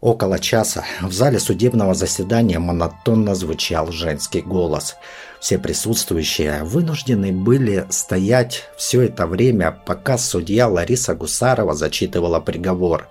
Около 0.00 0.38
часа 0.38 0.84
в 1.02 1.12
зале 1.12 1.40
судебного 1.40 1.92
заседания 1.92 2.60
монотонно 2.60 3.34
звучал 3.34 3.90
женский 3.90 4.42
голос. 4.42 4.94
Все 5.40 5.58
присутствующие 5.58 6.62
вынуждены 6.62 7.32
были 7.32 7.84
стоять 7.90 8.68
все 8.76 9.02
это 9.02 9.26
время, 9.26 9.72
пока 9.72 10.16
судья 10.16 10.68
Лариса 10.68 11.16
Гусарова 11.16 11.74
зачитывала 11.74 12.38
приговор. 12.38 13.08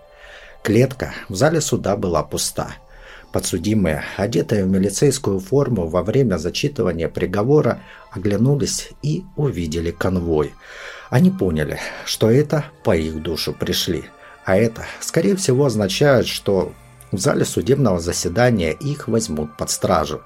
Клетка 0.63 1.13
в 1.27 1.36
зале 1.36 1.59
суда 1.59 1.98
была 1.98 2.23
пуста. 2.23 2.70
Подсудимые, 3.34 4.05
одетые 4.16 4.63
в 4.63 4.70
милицейскую 4.70 5.41
форму 5.41 5.88
во 5.88 6.04
время 6.04 6.38
зачитывания 6.38 7.09
приговора, 7.09 7.81
оглянулись 8.12 8.91
и 9.04 9.26
увидели 9.35 9.91
конвой. 9.91 10.54
Они 11.09 11.31
поняли, 11.31 11.80
что 12.05 12.31
это 12.31 12.63
по 12.85 12.95
их 12.95 13.22
душу 13.22 13.52
пришли– 13.52 14.05
а 14.48 14.55
это, 14.55 14.85
скорее 15.02 15.35
всего, 15.35 15.66
означает, 15.66 16.26
что 16.26 16.72
в 17.12 17.20
зале 17.20 17.44
судебного 17.44 17.99
заседания 17.99 18.72
их 18.72 19.09
возьмут 19.09 19.58
под 19.58 19.70
стражу. 19.70 20.22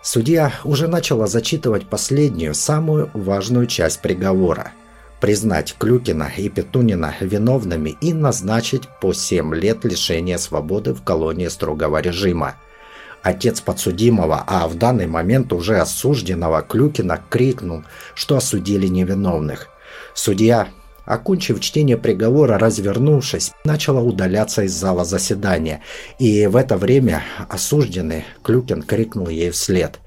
Судья 0.00 0.52
уже 0.62 0.86
начала 0.86 1.26
зачитывать 1.26 1.88
последнюю, 1.88 2.54
самую 2.54 3.10
важную 3.14 3.66
часть 3.66 4.00
приговора– 4.00 4.70
признать 5.20 5.74
Клюкина 5.76 6.30
и 6.36 6.48
Петунина 6.48 7.16
виновными 7.18 7.96
и 8.00 8.14
назначить 8.14 8.88
по 9.00 9.12
7 9.12 9.52
лет 9.56 9.84
лишения 9.84 10.38
свободы 10.38 10.94
в 10.94 11.02
колонии 11.02 11.48
строгого 11.48 12.00
режима. 12.00 12.54
Отец 13.24 13.60
подсудимого, 13.60 14.44
а 14.46 14.68
в 14.68 14.76
данный 14.76 15.08
момент 15.08 15.52
уже 15.52 15.80
осужденного 15.80 16.62
Клюкина 16.62 17.20
крикнул, 17.28 17.82
что 18.14 18.36
осудили 18.36 18.86
невиновных. 18.86 19.66
Судья 20.14 20.68
Окончив 21.04 21.60
чтение 21.60 21.96
приговора, 21.96 22.58
развернувшись, 22.58 23.52
начала 23.64 24.00
удаляться 24.00 24.62
из 24.62 24.72
зала 24.72 25.04
заседания, 25.04 25.82
и 26.18 26.46
в 26.46 26.56
это 26.56 26.76
время 26.76 27.22
осужденный 27.48 28.24
Клюкин 28.42 28.82
крикнул 28.82 29.28
ей 29.28 29.50
вслед. 29.50 29.98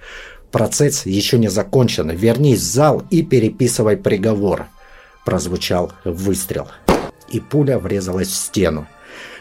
«Процесс 0.52 1.05
еще 1.05 1.37
не 1.37 1.49
закончен, 1.49 2.09
вернись 2.11 2.61
в 2.61 2.71
зал 2.71 3.03
и 3.09 3.23
переписывай 3.23 3.97
приговор!» 3.97 4.67
Прозвучал 5.25 5.91
выстрел, 6.05 6.69
и 7.27 7.41
пуля 7.41 7.77
врезалась 7.77 8.30
в 8.30 8.35
стену. 8.35 8.87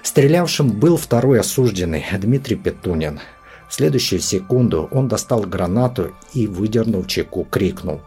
Стрелявшим 0.03 0.71
был 0.71 0.97
второй 0.97 1.39
осужденный, 1.39 2.05
Дмитрий 2.19 2.57
Петунин. 2.57 3.21
В 3.69 3.75
следующую 3.75 4.21
секунду 4.21 4.89
он 4.91 5.07
достал 5.07 5.43
гранату 5.43 6.15
и, 6.33 6.47
выдернув 6.49 7.07
чеку, 7.07 7.47
крикнул 7.49 8.01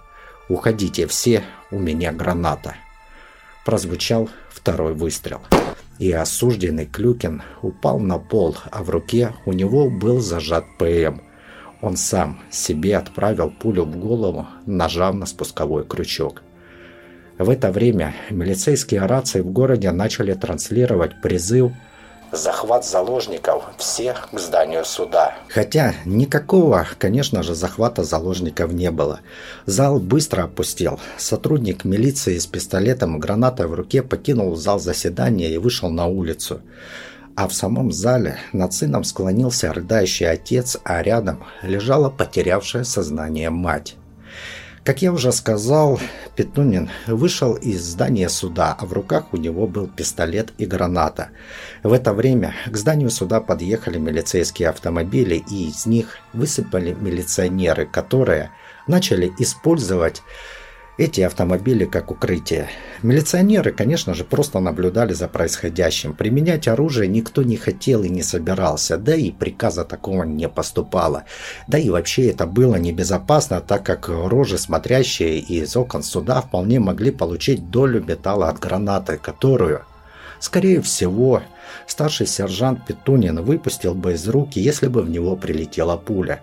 «Уходите 0.50 1.08
все, 1.08 1.44
у 1.72 1.80
меня 1.80 2.12
граната!» 2.12 2.76
Прозвучал 3.68 4.30
второй 4.50 4.94
выстрел. 4.94 5.42
И 6.00 6.10
осужденный 6.10 6.86
Клюкин 6.86 7.42
упал 7.62 8.00
на 8.00 8.18
пол, 8.18 8.56
а 8.72 8.82
в 8.82 8.90
руке 8.90 9.34
у 9.46 9.52
него 9.52 9.90
был 9.90 10.22
зажат 10.22 10.64
ПМ. 10.80 11.20
Он 11.82 11.98
сам 11.98 12.40
себе 12.50 12.96
отправил 12.96 13.52
пулю 13.52 13.84
в 13.84 13.98
голову, 13.98 14.48
нажав 14.66 15.16
на 15.16 15.26
спусковой 15.26 15.86
крючок. 15.86 16.44
В 17.38 17.50
это 17.50 17.70
время 17.74 18.16
милицейские 18.30 19.06
рации 19.06 19.42
в 19.42 19.52
городе 19.52 19.92
начали 19.92 20.32
транслировать 20.34 21.22
призыв 21.22 21.74
захват 22.32 22.86
заложников 22.86 23.64
всех 23.78 24.30
к 24.32 24.40
зданию 24.40 24.86
суда. 24.86 25.36
Хотя 25.50 25.96
никакого, 26.06 26.86
конечно 26.98 27.44
же, 27.44 27.56
захвата 27.56 28.04
заложников 28.04 28.72
не 28.72 28.92
было. 28.92 29.20
Зал 29.66 30.00
быстро 30.00 30.44
опустел. 30.44 31.00
Сотрудник 31.18 31.86
милиции 31.86 32.38
с 32.38 32.46
пистолетом 32.48 33.18
и 33.18 33.20
гранатой 33.20 33.68
в 33.68 33.74
руке 33.74 34.04
покинул 34.04 34.56
зал 34.56 34.80
заседания 34.80 35.50
и 35.50 35.58
вышел 35.58 35.90
на 35.90 36.06
улицу. 36.06 36.62
А 37.36 37.48
в 37.48 37.54
самом 37.54 37.92
зале 37.92 38.38
над 38.52 38.74
сыном 38.74 39.04
склонился 39.04 39.72
рыдающий 39.72 40.28
отец, 40.28 40.78
а 40.84 41.04
рядом 41.04 41.44
лежала 41.62 42.10
потерявшая 42.10 42.84
сознание 42.84 43.52
мать. 43.52 43.96
Как 44.88 45.02
я 45.02 45.12
уже 45.12 45.34
сказал, 45.34 46.00
Петунин 46.38 46.90
вышел 47.08 47.56
из 47.56 47.84
здания 47.84 48.30
суда, 48.30 48.74
а 48.80 48.86
в 48.86 48.94
руках 48.94 49.34
у 49.34 49.38
него 49.38 49.68
был 49.68 49.90
пистолет 49.90 50.54
и 50.58 50.66
граната. 50.66 51.28
В 51.84 51.92
это 51.92 52.14
время 52.14 52.56
к 52.68 52.78
зданию 52.78 53.10
суда 53.10 53.42
подъехали 53.42 53.98
милицейские 53.98 54.70
автомобили, 54.70 55.44
и 55.52 55.68
из 55.68 55.88
них 55.88 56.20
высыпали 56.32 56.94
милиционеры, 56.94 57.86
которые 57.86 58.52
начали 58.88 59.30
использовать 59.40 60.24
эти 60.98 61.22
автомобили 61.22 61.86
как 61.86 62.12
укрытие. 62.12 62.70
Милиционеры, 63.04 63.72
конечно 63.72 64.16
же, 64.16 64.24
просто 64.24 64.60
наблюдали 64.60 65.14
за 65.14 65.28
происходящим. 65.28 66.14
Применять 66.14 66.68
оружие 66.68 67.08
никто 67.08 67.44
не 67.44 67.56
хотел 67.56 68.04
и 68.04 68.10
не 68.10 68.24
собирался, 68.24 68.98
да 68.98 69.16
и 69.16 69.32
приказа 69.32 69.86
такого 69.86 70.24
не 70.24 70.50
поступало. 70.50 71.26
Да 71.68 71.78
и 71.78 71.90
вообще 71.90 72.30
это 72.30 72.48
было 72.48 72.76
небезопасно, 72.76 73.62
так 73.62 73.84
как 73.84 74.10
рожи, 74.10 74.58
смотрящие 74.58 75.38
из 75.40 75.76
окон 75.78 76.02
суда, 76.02 76.42
вполне 76.42 76.80
могли 76.80 77.12
получить 77.12 77.70
долю 77.70 78.04
металла 78.04 78.50
от 78.50 78.60
гранаты, 78.60 79.18
которую, 79.18 79.84
скорее 80.40 80.82
всего, 80.82 81.44
старший 81.86 82.26
сержант 82.26 82.86
Петунин 82.88 83.44
выпустил 83.44 83.94
бы 83.94 84.14
из 84.14 84.28
руки, 84.28 84.60
если 84.60 84.88
бы 84.88 85.04
в 85.04 85.10
него 85.10 85.36
прилетела 85.36 85.96
пуля. 85.96 86.42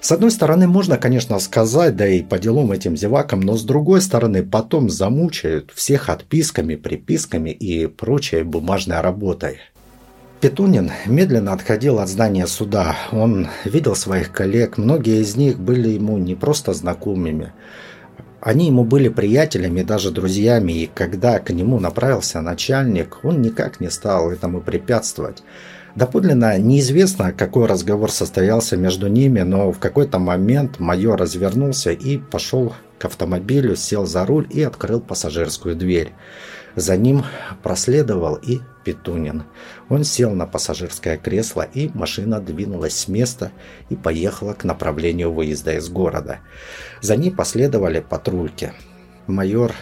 С 0.00 0.12
одной 0.12 0.30
стороны, 0.30 0.66
можно, 0.66 0.96
конечно, 0.96 1.38
сказать, 1.38 1.94
да 1.94 2.06
и 2.08 2.22
по 2.22 2.38
делам 2.38 2.72
этим 2.72 2.96
зевакам, 2.96 3.40
но 3.40 3.56
с 3.56 3.64
другой 3.64 4.00
стороны, 4.00 4.42
потом 4.42 4.88
замучают 4.88 5.72
всех 5.74 6.08
отписками, 6.08 6.74
приписками 6.74 7.50
и 7.50 7.86
прочей 7.86 8.42
бумажной 8.42 9.02
работой. 9.02 9.58
Петунин 10.40 10.90
медленно 11.04 11.52
отходил 11.52 11.98
от 11.98 12.08
здания 12.08 12.46
суда. 12.46 12.96
Он 13.12 13.48
видел 13.66 13.94
своих 13.94 14.32
коллег, 14.32 14.78
многие 14.78 15.20
из 15.20 15.36
них 15.36 15.60
были 15.60 15.90
ему 15.90 16.16
не 16.16 16.34
просто 16.34 16.72
знакомыми. 16.72 17.52
Они 18.40 18.68
ему 18.68 18.84
были 18.84 19.10
приятелями, 19.10 19.82
даже 19.82 20.10
друзьями, 20.10 20.72
и 20.72 20.86
когда 20.86 21.40
к 21.40 21.50
нему 21.50 21.78
направился 21.78 22.40
начальник, 22.40 23.18
он 23.22 23.42
никак 23.42 23.80
не 23.80 23.90
стал 23.90 24.30
этому 24.30 24.62
препятствовать. 24.62 25.42
Доподлинно 25.96 26.58
неизвестно, 26.58 27.32
какой 27.32 27.66
разговор 27.66 28.10
состоялся 28.10 28.76
между 28.76 29.08
ними, 29.08 29.40
но 29.40 29.72
в 29.72 29.78
какой-то 29.78 30.18
момент 30.18 30.78
майор 30.78 31.18
развернулся 31.18 31.90
и 31.90 32.18
пошел 32.18 32.74
к 32.98 33.04
автомобилю, 33.06 33.76
сел 33.76 34.06
за 34.06 34.24
руль 34.24 34.46
и 34.50 34.62
открыл 34.62 35.00
пассажирскую 35.00 35.74
дверь. 35.74 36.12
За 36.76 36.96
ним 36.96 37.24
проследовал 37.62 38.36
и 38.36 38.60
Петунин. 38.84 39.42
Он 39.88 40.04
сел 40.04 40.30
на 40.30 40.46
пассажирское 40.46 41.16
кресло, 41.16 41.62
и 41.62 41.90
машина 41.94 42.40
двинулась 42.40 42.96
с 42.96 43.08
места 43.08 43.50
и 43.88 43.96
поехала 43.96 44.52
к 44.54 44.64
направлению 44.64 45.32
выезда 45.32 45.74
из 45.74 45.88
города. 45.88 46.38
За 47.00 47.16
ней 47.16 47.32
последовали 47.32 48.00
патрульки. 48.00 48.72
Майор 49.26 49.72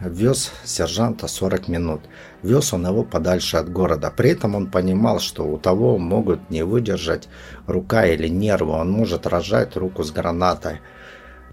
вез 0.00 0.52
сержанта 0.64 1.28
40 1.28 1.68
минут. 1.68 2.00
Вез 2.42 2.72
он 2.72 2.86
его 2.86 3.04
подальше 3.04 3.56
от 3.56 3.70
города. 3.70 4.12
При 4.14 4.30
этом 4.30 4.54
он 4.54 4.70
понимал, 4.70 5.20
что 5.20 5.44
у 5.44 5.58
того 5.58 5.98
могут 5.98 6.50
не 6.50 6.64
выдержать 6.64 7.28
рука 7.66 8.06
или 8.06 8.28
нервы. 8.28 8.72
Он 8.72 8.90
может 8.90 9.26
рожать 9.26 9.76
руку 9.76 10.02
с 10.02 10.10
гранатой. 10.10 10.80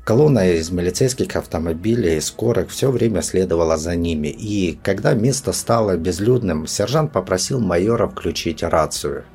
Колонна 0.04 0.50
из 0.50 0.72
милицейских 0.72 1.36
автомобилей 1.36 2.18
и 2.18 2.22
скорых 2.22 2.72
все 2.72 2.90
время 2.90 3.22
следовала 3.22 3.78
за 3.78 3.96
ними. 3.96 4.30
И 4.30 4.80
когда 4.84 5.14
место 5.14 5.54
стало 5.54 5.96
безлюдным, 5.96 6.66
сержант 6.66 7.12
попросил 7.12 7.60
майора 7.60 8.08
включить 8.08 8.64
рацию. 8.64 9.26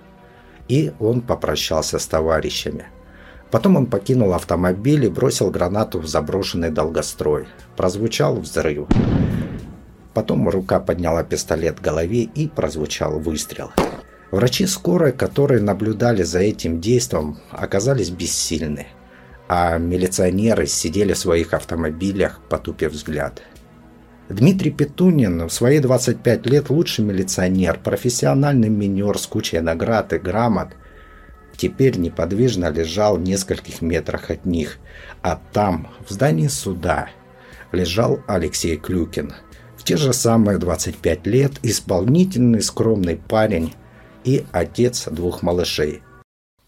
И 0.69 0.93
он 0.99 1.21
попрощался 1.21 2.01
с 2.01 2.07
товарищами. 2.07 2.87
Потом 3.57 3.77
он 3.77 3.87
покинул 3.87 4.35
автомобиль 4.35 5.07
и 5.07 5.09
бросил 5.09 5.51
гранату 5.51 5.99
в 5.99 6.07
заброшенный 6.07 6.69
долгострой. 6.69 7.47
Прозвучал 7.75 8.37
взрыв. 8.37 8.87
Потом 10.13 10.47
рука 10.51 10.79
подняла 10.79 11.25
пистолет 11.25 11.81
к 11.81 11.83
голове 11.83 12.25
и 12.25 12.49
прозвучал 12.49 13.19
выстрел. 13.19 13.71
Врачи 14.31 14.67
скорой, 14.67 15.13
которые 15.13 15.63
наблюдали 15.63 16.23
за 16.23 16.41
этим 16.41 16.83
действом, 16.83 17.39
оказались 17.51 18.11
бессильны. 18.11 18.89
А 19.49 19.79
милиционеры 19.79 20.67
сидели 20.67 21.15
в 21.15 21.19
своих 21.19 21.55
автомобилях, 21.55 22.41
потупив 22.51 22.93
взгляд. 22.93 23.41
Дмитрий 24.29 24.71
Петунин 24.71 25.47
в 25.47 25.51
свои 25.51 25.79
25 25.79 26.45
лет 26.45 26.69
лучший 26.69 27.07
милиционер, 27.07 27.81
профессиональный 27.83 28.69
минер 28.69 29.19
с 29.19 29.27
кучей 29.27 29.61
наград 29.61 30.13
и 30.13 30.19
грамот– 30.19 30.69
теперь 31.57 31.97
неподвижно 31.99 32.71
лежал 32.71 33.17
в 33.17 33.21
нескольких 33.21 33.83
метрах 33.83 34.31
от 34.31 34.45
них, 34.45 34.79
а 35.23 35.41
там, 35.53 35.89
в 36.07 36.13
здании 36.13 36.49
суда, 36.49 37.09
лежал 37.73 38.21
Алексей 38.27 38.77
Клюкин. 38.77 39.33
В 39.77 39.85
те 39.85 39.97
же 39.97 40.13
самые 40.13 40.59
25 40.59 41.27
лет 41.27 41.53
исполнительный 41.63 42.63
скромный 42.63 43.17
парень 43.17 43.75
и 44.25 44.45
отец 44.53 45.07
двух 45.11 45.43
малышей. 45.43 46.03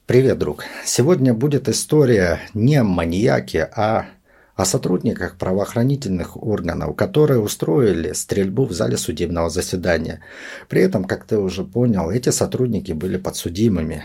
Привет, 0.07 0.39
друг. 0.39 0.65
Сегодня 0.85 1.35
будет 1.35 1.69
история 1.69 2.41
не 2.55 2.77
о 2.77 2.85
маньяке, 2.85 3.69
а 3.75 4.07
о 4.59 4.65
сотрудниках 4.65 5.37
правоохранительных 5.37 6.37
органов, 6.43 6.97
которые 6.97 7.41
устроили 7.41 8.13
стрельбу 8.13 8.65
в 8.65 8.73
зале 8.73 8.97
судебного 8.97 9.51
заседания. 9.51 10.21
При 10.69 10.83
этом, 10.83 11.05
как 11.05 11.25
ты 11.25 11.39
уже 11.39 11.63
понял, 11.63 12.11
эти 12.11 12.31
сотрудники 12.31 12.93
были 12.93 13.19
подсудимыми. 13.19 14.05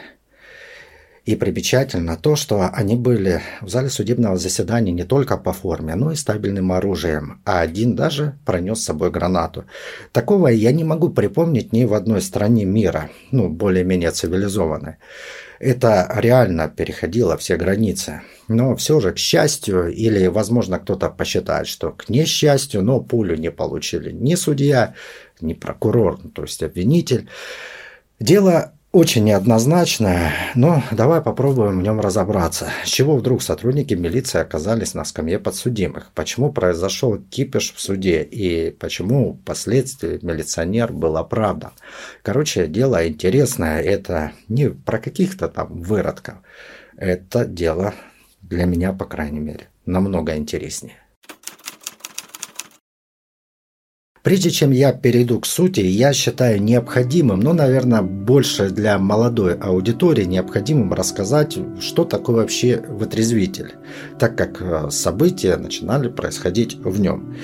И 1.25 1.37
примечательно 1.37 2.17
то, 2.17 2.35
что 2.35 2.69
они 2.73 2.97
были 2.97 3.41
в 3.61 3.69
зале 3.69 3.89
судебного 3.89 4.35
заседания 4.35 4.91
не 4.91 5.05
только 5.05 5.37
по 5.37 5.53
форме, 5.53 5.95
но 5.95 6.11
и 6.11 6.15
стабильным 6.15 6.73
оружием, 6.73 7.41
а 7.45 7.61
один 7.61 7.95
даже 7.95 8.37
пронес 8.45 8.81
с 8.81 8.85
собой 8.85 9.09
гранату. 9.09 9.63
Такого 10.11 10.49
я 10.49 10.73
не 10.73 10.83
могу 10.83 11.09
припомнить 11.09 11.71
ни 11.71 11.85
в 11.85 11.93
одной 11.93 12.21
стране 12.21 12.65
мира, 12.65 13.09
ну, 13.31 13.47
более-менее 13.47 14.11
цивилизованной. 14.11 14.97
Это 15.59 16.11
реально 16.17 16.67
переходило 16.67 17.37
все 17.37 17.55
границы. 17.55 18.21
Но 18.49 18.75
все 18.75 18.99
же, 18.99 19.13
к 19.13 19.17
счастью, 19.17 19.93
или, 19.93 20.27
возможно, 20.27 20.77
кто-то 20.77 21.09
посчитает, 21.09 21.67
что 21.67 21.91
к 21.91 22.09
несчастью, 22.09 22.81
но 22.83 22.99
пулю 22.99 23.37
не 23.37 23.49
получили 23.49 24.11
ни 24.11 24.35
судья, 24.35 24.93
ни 25.39 25.53
прокурор, 25.53 26.19
то 26.35 26.41
есть 26.41 26.61
обвинитель. 26.63 27.29
Дело 28.19 28.73
очень 28.93 29.23
неоднозначное, 29.23 30.33
но 30.53 30.83
давай 30.91 31.19
попробуем 31.19 31.79
в 31.79 31.81
нем 31.81 31.99
разобраться. 31.99 32.69
С 32.85 32.89
чего 32.89 33.17
вдруг 33.17 33.41
сотрудники 33.41 33.95
милиции 33.95 34.39
оказались 34.39 34.93
на 34.93 35.03
скамье 35.03 35.39
подсудимых? 35.39 36.11
Почему 36.13 36.53
произошел 36.53 37.17
кипиш 37.17 37.73
в 37.73 37.81
суде? 37.81 38.21
И 38.21 38.69
почему 38.69 39.33
впоследствии 39.33 40.19
милиционер 40.21 40.93
был 40.93 41.17
оправдан? 41.17 41.71
Короче, 42.21 42.67
дело 42.67 43.07
интересное. 43.07 43.81
Это 43.81 44.31
не 44.47 44.69
про 44.69 44.99
каких-то 44.99 45.49
там 45.49 45.81
выродков. 45.81 46.35
Это 46.95 47.45
дело 47.45 47.95
для 48.43 48.65
меня, 48.65 48.93
по 48.93 49.05
крайней 49.05 49.39
мере, 49.39 49.69
намного 49.87 50.37
интереснее. 50.37 51.02
Прежде 54.23 54.51
чем 54.51 54.71
я 54.71 54.93
перейду 54.93 55.41
к 55.41 55.45
сути, 55.45 55.81
я 55.81 56.13
считаю 56.13 56.63
необходимым, 56.63 57.41
ну, 57.41 57.51
наверное, 57.51 58.01
больше 58.01 58.69
для 58.69 58.97
молодой 58.97 59.55
аудитории 59.55 60.23
необходимым 60.23 60.93
рассказать, 60.93 61.57
что 61.81 62.05
такое 62.05 62.37
вообще 62.37 62.81
вытрезвитель, 62.87 63.73
так 64.17 64.37
как 64.37 64.61
э, 64.61 64.89
события 64.91 65.57
начинали 65.57 66.07
происходить 66.07 66.77
в 66.77 67.01
нем. 67.01 67.35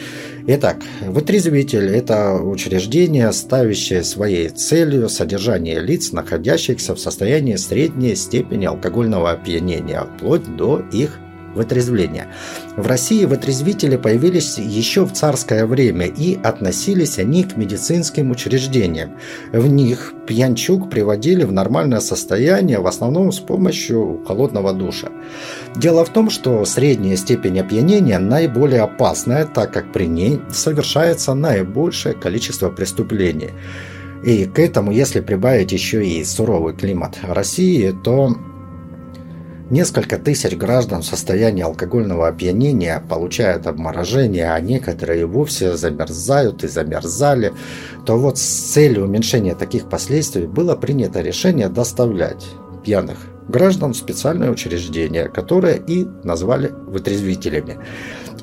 Итак, 0.48 0.78
вытрезвитель– 1.02 1.90
это 1.90 2.36
учреждение, 2.36 3.34
ставящее 3.34 4.06
своей 4.06 4.48
целью 4.48 5.10
содержание 5.10 5.81
лиц, 5.81 6.14
находящихся 6.14 6.96
в 6.96 7.00
состоянии 7.00 7.58
средней 7.58 8.16
степени 8.16 8.66
алкогольного 8.66 9.31
опьянения, 9.31 10.08
вплоть 10.16 10.56
до 10.56 10.81
их 10.94 11.20
вытрезвления. 11.56 12.28
В 12.75 12.88
России 12.88 13.25
вытрезвители 13.25 13.98
появились 13.98 14.57
еще 14.57 15.06
в 15.06 15.13
царское 15.13 15.66
время 15.66 16.06
и 16.06 16.40
относились 16.42 17.19
они 17.19 17.44
к 17.44 17.57
медицинским 17.57 18.31
учреждениям. 18.31 19.12
В 19.51 19.68
них 19.68 20.13
пьянчук 20.28 20.90
приводили 20.90 21.44
в 21.44 21.51
нормальное 21.51 22.00
состояние 22.00 22.80
в 22.80 22.88
основном 22.88 23.31
с 23.31 23.40
помощью 23.40 24.24
холодного 24.28 24.74
душа. 24.74 25.10
Дело 25.75 26.06
в 26.06 26.10
том, 26.10 26.30
что 26.30 26.66
средняя 26.66 27.16
степень 27.16 27.60
опьянения 27.60 28.19
наиболее 28.19 28.81
опасная, 28.81 29.45
так 29.45 29.74
как 29.74 29.92
при 29.92 30.06
ней 30.06 30.40
совершается 30.52 31.34
наибольшее 31.34 32.13
количество 32.13 32.69
преступлений. 32.69 33.52
И 34.24 34.45
к 34.45 34.60
этому, 34.60 34.92
если 34.92 35.22
прибавить 35.22 35.72
еще 35.72 36.06
и 36.06 36.24
суровый 36.24 36.75
климат 36.75 37.18
России, 37.24 37.95
то 38.04 38.36
Несколько 39.69 40.18
тысяч 40.18 40.56
граждан 40.57 41.04
в 41.04 41.06
состоянии 41.06 41.62
алкогольного 41.62 42.27
опьянения 42.27 43.04
получают 43.07 43.68
обморожение, 43.68 44.51
а 44.51 44.60
некоторые 44.60 45.27
вовсе 45.27 45.77
замерзают 45.77 46.63
и 46.63 46.68
замерзали, 46.68 47.54
то 48.04 48.18
вот 48.18 48.39
с 48.39 48.42
целью 48.42 49.04
уменьшения 49.04 49.54
таких 49.54 49.88
последствий 49.88 50.48
было 50.48 50.75
принято 50.75 51.21
решение 51.21 51.69
доставлять 51.69 52.48
пьяных 52.83 53.19
граждан 53.48 53.94
в 53.94 53.98
специальное 53.98 54.50
учреждение, 54.50 55.27
которое 55.27 55.75
и 55.75 56.07
назвали 56.24 56.71
вытрезвителями. 56.88 57.77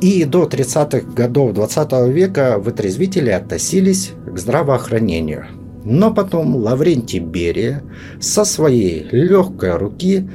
И 0.00 0.24
до 0.24 0.44
30-х 0.44 1.10
годов 1.12 1.54
20 1.54 2.08
века 2.08 2.58
вытрезвители 2.58 3.30
относились 3.30 4.12
к 4.26 4.38
здравоохранению. 4.38 5.46
Но 5.84 6.12
потом 6.12 6.56
Лаврентий 6.56 7.20
Берия 7.20 7.82
со 8.20 8.44
своей 8.44 9.06
легкой 9.12 9.76
руки 9.76 10.28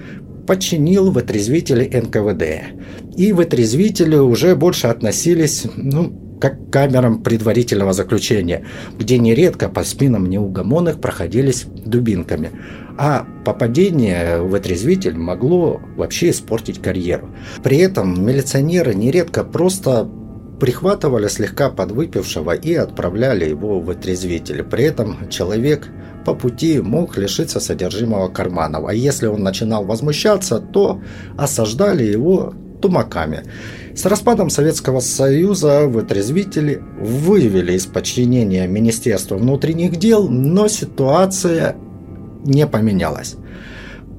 подчинил 0.48 1.12
вытрезвители 1.12 1.86
НКВД. 1.86 3.18
И 3.18 3.34
вытрезвители 3.34 4.16
уже 4.16 4.56
больше 4.56 4.88
относились, 4.88 5.66
ну, 5.76 6.38
как 6.42 6.68
к 6.68 6.74
камерам 6.74 7.22
предварительного 7.22 7.94
заключения, 7.94 8.66
где 8.98 9.20
нередко 9.20 9.70
по 9.70 9.84
спинам 9.84 10.26
неугомонных 10.26 11.00
проходились 11.00 11.66
дубинками. 11.86 12.52
А 12.98 13.28
попадение 13.46 14.42
в 14.42 14.54
отрезвитель 14.56 15.16
могло 15.18 15.80
вообще 15.96 16.32
испортить 16.32 16.82
карьеру. 16.82 17.30
При 17.64 17.78
этом 17.78 18.26
милиционеры 18.26 18.96
нередко 18.96 19.44
просто 19.44 20.10
прихватывали 20.62 21.28
слегка 21.28 21.72
подвыпившего 21.72 22.52
и 22.52 22.76
отправляли 22.76 23.50
его 23.50 23.80
в 23.80 23.90
отрезвитель. 23.90 24.62
При 24.62 24.84
этом 24.84 25.28
человек 25.28 25.88
по 26.24 26.36
пути 26.36 26.80
мог 26.80 27.18
лишиться 27.18 27.60
содержимого 27.60 28.28
карманов, 28.28 28.86
а 28.88 28.94
если 28.94 29.26
он 29.26 29.42
начинал 29.42 29.84
возмущаться, 29.86 30.60
то 30.60 31.02
осаждали 31.36 32.04
его 32.04 32.54
тумаками. 32.80 33.42
С 33.96 34.06
распадом 34.06 34.52
Советского 34.52 35.00
Союза 35.00 35.88
вытрезвители 35.88 36.84
вывели 37.00 37.74
из 37.74 37.88
подчинения 37.88 38.68
Министерства 38.68 39.38
внутренних 39.38 39.96
дел, 39.96 40.30
но 40.30 40.68
ситуация 40.68 41.76
не 42.46 42.68
поменялась. 42.68 43.36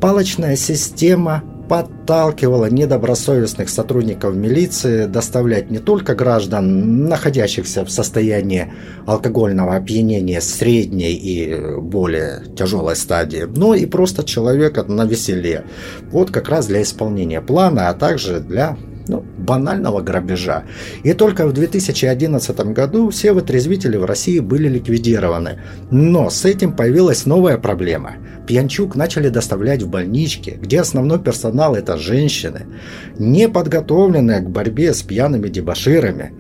Палочная 0.01 0.57
система 0.57 1.45
подталкивала 1.73 2.67
недобросовестных 2.67 3.71
сотрудников 3.71 4.35
милиции 4.35 5.07
доставлять 5.07 5.71
не 5.71 5.79
только 5.79 6.15
граждан, 6.15 7.07
находящихся 7.07 7.87
в 7.87 7.91
состоянии 7.91 8.71
алкогольного 9.07 9.77
опьянения 9.77 10.43
средней 10.43 11.15
и 11.15 11.81
более 11.81 12.43
тяжелой 12.55 12.95
стадии, 12.95 13.45
но 13.57 13.75
и 13.75 13.87
просто 13.87 14.23
человека 14.23 14.83
на 14.83 15.07
веселе. 15.07 15.65
Вот 16.11 16.31
как 16.31 16.51
раз 16.51 16.67
для 16.67 16.83
исполнения 16.83 17.41
плана, 17.41 17.89
а 17.89 17.95
также 17.95 18.41
для 18.41 18.77
ну, 19.09 19.25
банального 19.39 20.01
грабежа. 20.01 20.65
И 21.03 21.13
только 21.13 21.47
в 21.47 21.53
2011 21.53 22.59
году 22.73 23.11
все 23.11 23.33
вытрезвители 23.33 23.97
в 23.97 24.05
России 24.05 24.39
были 24.39 24.69
ликвидированы. 24.69 25.61
Но 25.91 26.31
с 26.31 26.45
этим 26.45 26.75
появилась 26.75 27.27
новая 27.27 27.59
проблема. 27.59 28.15
Пьянчук 28.47 28.97
начали 28.97 29.29
доставлять 29.29 29.83
в 29.83 29.89
больнички, 29.89 30.59
где 30.61 30.81
основной 30.81 31.19
персонал 31.19 31.75
это 31.75 31.97
женщины, 31.97 32.67
не 33.19 33.49
подготовленные 33.49 34.41
к 34.41 34.51
борьбе 34.51 34.95
с 34.95 35.03
пьяными 35.03 35.49
дебаширами. 35.49 36.33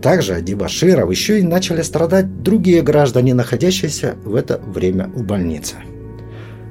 Также 0.00 0.34
от 0.34 0.44
дебаширов 0.44 1.10
еще 1.10 1.40
и 1.40 1.42
начали 1.42 1.82
страдать 1.82 2.42
другие 2.42 2.82
граждане, 2.82 3.34
находящиеся 3.34 4.16
в 4.24 4.34
это 4.34 4.58
время 4.58 5.10
в 5.14 5.24
больнице. 5.24 5.76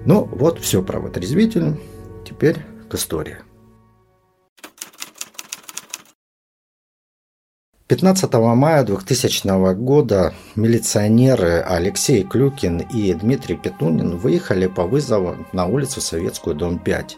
Ну 0.06 0.28
вот 0.32 0.60
все 0.60 0.84
про 0.84 1.00
вытрезвитель. 1.00 1.76
Теперь 2.26 2.58
к 2.90 2.96
истории. 2.96 3.38
15 7.90 8.34
мая 8.34 8.86
2000 8.86 9.74
года 9.74 10.34
милиционеры 10.56 11.62
Алексей 11.68 12.24
Клюкин 12.24 12.78
и 12.78 13.14
Дмитрий 13.14 13.58
Петунин 13.58 14.16
выехали 14.16 14.68
по 14.68 14.84
вызову 14.84 15.36
на 15.52 15.66
улицу 15.66 16.00
Советскую, 16.00 16.56
дом 16.56 16.80
5, 16.80 17.18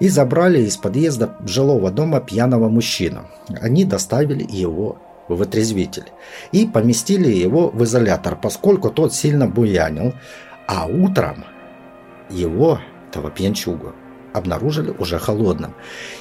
и 0.00 0.08
забрали 0.08 0.62
из 0.62 0.76
подъезда 0.76 1.36
жилого 1.46 1.92
дома 1.92 2.20
пьяного 2.20 2.68
мужчину. 2.68 3.28
Они 3.60 3.84
доставили 3.84 4.44
его 4.50 4.98
в 5.28 5.40
отрезвитель 5.42 6.10
и 6.50 6.66
поместили 6.66 7.30
его 7.30 7.70
в 7.70 7.84
изолятор, 7.84 8.34
поскольку 8.34 8.90
тот 8.90 9.14
сильно 9.14 9.46
буянил, 9.46 10.12
а 10.66 10.86
утром 10.86 11.44
его, 12.30 12.80
этого 13.08 13.30
пьянчугу, 13.30 13.94
обнаружили 14.32 14.92
уже 14.98 15.18
холодным. 15.18 15.74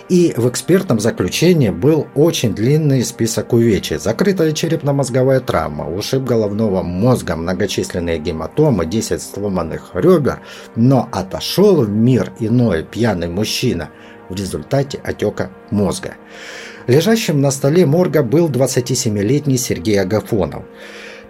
И 0.10 0.34
в 0.36 0.50
экспертном 0.50 1.00
заключении 1.00 1.70
был 1.70 2.08
очень 2.16 2.54
длинный 2.54 3.04
список 3.04 3.54
увечий. 3.54 3.98
Закрытая 3.98 4.52
черепно-мозговая 4.52 5.40
травма, 5.40 5.90
ушиб 5.90 6.24
головного 6.24 6.82
мозга, 6.82 7.36
многочисленные 7.36 8.20
гематомы, 8.20 8.86
10 8.86 9.22
сломанных 9.22 9.92
ребер, 9.94 10.40
но 10.76 11.08
отошел 11.12 11.82
в 11.84 11.90
мир 11.90 12.32
иной 12.40 12.84
пьяный 12.84 13.28
мужчина 13.28 13.90
в 14.30 14.36
результате 14.36 15.00
отека 15.04 15.50
мозга. 15.72 16.16
Лежащим 16.88 17.40
на 17.42 17.52
столе 17.52 17.86
морга 17.86 18.24
был 18.24 18.50
27-летний 18.50 19.58
Сергей 19.58 20.02
Агафонов. 20.02 20.64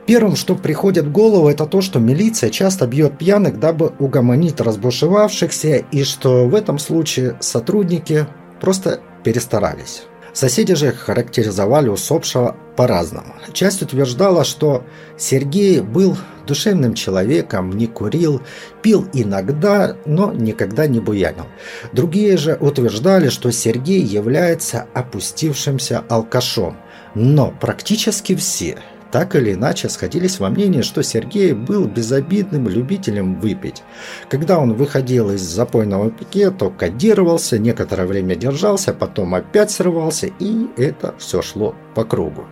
Первым, 0.10 0.36
что 0.36 0.56
приходит 0.56 1.06
в 1.06 1.12
голову, 1.12 1.50
это 1.50 1.68
то, 1.68 1.82
что 1.82 2.00
милиция 2.00 2.50
часто 2.50 2.88
бьет 2.88 3.20
пьяных, 3.20 3.60
дабы 3.60 3.94
угомонить 4.00 4.60
разбушевавшихся, 4.60 5.86
и 5.92 6.04
что 6.04 6.48
в 6.48 6.56
этом 6.56 6.80
случае 6.80 7.38
сотрудники 7.42 8.26
просто 8.60 9.02
перестарались. 9.24 10.06
Соседи 10.34 10.74
же 10.74 10.92
характеризовали 10.94 11.90
усопшего 11.90 12.56
по-разному. 12.76 13.36
Часть 13.54 13.84
утверждала, 13.84 14.46
что 14.46 14.84
Сергей 15.16 15.80
был 15.82 16.18
душевным 16.48 16.96
человеком, 16.96 17.78
не 17.78 17.86
курил, 17.86 18.42
пил 18.82 19.08
иногда, 19.14 19.96
но 20.08 20.34
никогда 20.34 20.88
не 20.88 21.00
буянил. 21.00 21.46
Другие 21.94 22.36
же 22.38 22.58
утверждали, 22.60 23.30
что 23.30 23.52
Сергей 23.52 24.02
является 24.02 24.88
опустившимся 24.96 26.04
алкашом. 26.10 26.78
Но 27.14 27.54
практически 27.62 28.36
все– 28.36 28.80
так 29.12 29.36
или 29.36 29.54
иначе 29.54 29.90
сходились 29.90 30.40
во 30.40 30.50
мнении, 30.50 30.82
что 30.82 31.04
Сергей 31.04 31.54
был 31.54 31.86
безобидным 31.86 32.68
любителем 32.68 33.40
выпить. 33.40 33.84
Когда 34.30 34.60
он 34.60 34.74
выходил 34.74 35.32
из 35.32 35.42
запойного 35.42 36.12
пике, 36.12 36.52
то 36.52 36.70
кодировался, 36.70 37.58
некоторое 37.58 38.06
время 38.06 38.36
держался, 38.36 38.94
потом 38.94 39.36
опять 39.36 39.72
срывался, 39.72 40.28
и 40.40 40.68
это 40.78 41.16
все 41.18 41.42
шло 41.42 41.76
по 41.96 42.04
кругу. 42.04 42.46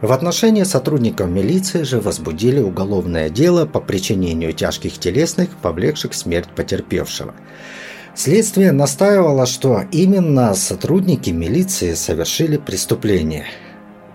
В 0.00 0.12
отношении 0.12 0.62
сотрудников 0.62 1.28
милиции 1.28 1.82
же 1.82 2.00
возбудили 2.00 2.60
уголовное 2.60 3.28
дело 3.28 3.66
по 3.66 3.80
причинению 3.80 4.52
тяжких 4.52 4.98
телесных, 4.98 5.50
повлекших 5.60 6.14
смерть 6.14 6.48
потерпевшего. 6.54 7.34
Следствие 8.14 8.70
настаивало, 8.70 9.46
что 9.46 9.82
именно 9.90 10.54
сотрудники 10.54 11.30
милиции 11.30 11.94
совершили 11.94 12.56
преступление– 12.56 13.46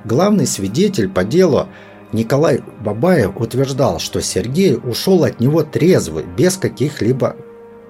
Главный 0.05 0.45
свидетель 0.45 1.09
по 1.09 1.23
делу 1.23 1.67
Николай 2.11 2.61
Бабаев 2.81 3.37
утверждал, 3.37 3.99
что 3.99 4.21
Сергей 4.21 4.75
ушел 4.75 5.23
от 5.23 5.39
него 5.39 5.63
трезвый, 5.63 6.25
без 6.25 6.57
каких-либо 6.57 7.35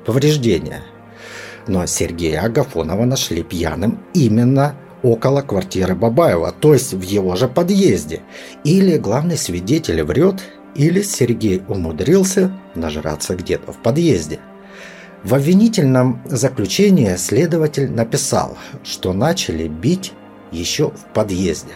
повреждений. 0.05 0.75
Но 1.67 1.85
Сергея 1.85 2.41
Агафонова 2.41 3.05
нашли 3.05 3.43
пьяным 3.43 3.99
именно 4.13 4.75
около 5.01 5.41
квартиры 5.41 5.95
Бабаева, 5.95 6.53
то 6.57 6.73
есть 6.73 6.93
в 6.93 7.01
его 7.01 7.35
же 7.35 7.47
подъезде. 7.47 8.21
Или 8.63 8.97
главный 8.97 9.37
свидетель 9.37 10.03
врет, 10.03 10.41
или 10.75 11.01
Сергей 11.01 11.61
умудрился 11.67 12.51
нажраться 12.75 13.35
где-то 13.35 13.73
в 13.73 13.77
подъезде. 13.77 14.39
В 15.23 15.35
обвинительном 15.35 16.21
заключении 16.25 17.15
следователь 17.15 17.91
написал, 17.91 18.57
что 18.83 19.13
начали 19.13 19.67
бить 19.67 20.13
еще 20.51 20.89
в 20.89 21.13
подъезде. 21.13 21.73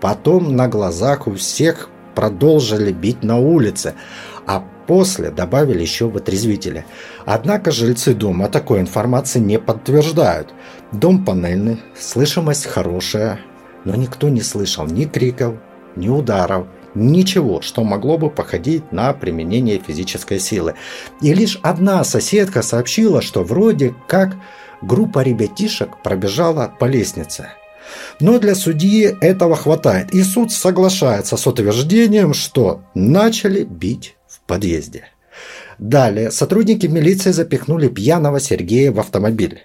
Потом 0.00 0.56
на 0.56 0.68
глазах 0.68 1.26
у 1.26 1.34
всех 1.34 1.90
продолжили 2.14 2.92
бить 2.92 3.22
на 3.22 3.38
улице, 3.38 3.94
а 4.46 4.64
после 4.86 5.30
добавили 5.30 5.82
еще 5.82 6.06
вытрезвители. 6.06 6.84
Однако 7.26 7.70
жильцы 7.70 8.14
дома 8.14 8.48
такой 8.48 8.80
информации 8.80 9.38
не 9.38 9.58
подтверждают. 9.58 10.52
Дом 10.92 11.24
панельный, 11.24 11.80
слышимость 11.98 12.66
хорошая, 12.66 13.40
но 13.84 13.94
никто 13.94 14.28
не 14.28 14.40
слышал 14.40 14.86
ни 14.86 15.04
криков, 15.04 15.54
ни 15.96 16.08
ударов, 16.08 16.66
ничего, 16.94 17.60
что 17.60 17.84
могло 17.84 18.18
бы 18.18 18.30
походить 18.30 18.90
на 18.90 19.12
применение 19.12 19.78
физической 19.78 20.40
силы. 20.40 20.74
И 21.20 21.32
лишь 21.32 21.58
одна 21.62 22.02
соседка 22.04 22.62
сообщила, 22.62 23.22
что 23.22 23.44
вроде 23.44 23.94
как 24.08 24.34
группа 24.82 25.22
ребятишек 25.22 26.02
пробежала 26.02 26.72
по 26.78 26.86
лестнице– 26.86 27.50
но 28.20 28.38
для 28.38 28.54
судьи 28.54 29.16
этого 29.20 29.56
хватает, 29.56 30.12
и 30.14 30.22
суд 30.22 30.52
соглашается 30.52 31.36
с 31.36 31.46
утверждением, 31.46 32.34
что 32.34 32.82
начали 32.94 33.64
бить 33.64 34.16
в 34.28 34.40
подъезде. 34.40 35.04
Далее 35.78 36.30
сотрудники 36.30 36.86
милиции 36.86 37.30
запихнули 37.30 37.88
пьяного 37.88 38.38
Сергея 38.38 38.92
в 38.92 39.00
автомобиль. 39.00 39.62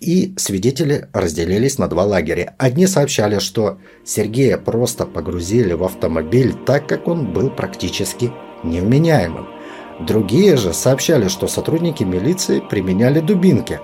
И 0.00 0.34
свидетели 0.36 1.08
разделились 1.12 1.78
на 1.78 1.88
два 1.88 2.04
лагеря. 2.04 2.54
Одни 2.58 2.86
сообщали, 2.86 3.38
что 3.38 3.78
Сергея 4.04 4.58
просто 4.58 5.06
погрузили 5.06 5.72
в 5.72 5.84
автомобиль, 5.84 6.54
так 6.66 6.88
как 6.88 7.06
он 7.06 7.32
был 7.32 7.50
практически 7.50 8.32
невменяемым. 8.62 9.46
Другие 10.00 10.56
же 10.56 10.72
сообщали, 10.72 11.28
что 11.28 11.46
сотрудники 11.46 12.02
милиции 12.02 12.60
применяли 12.60 13.20
дубинки. 13.20 13.78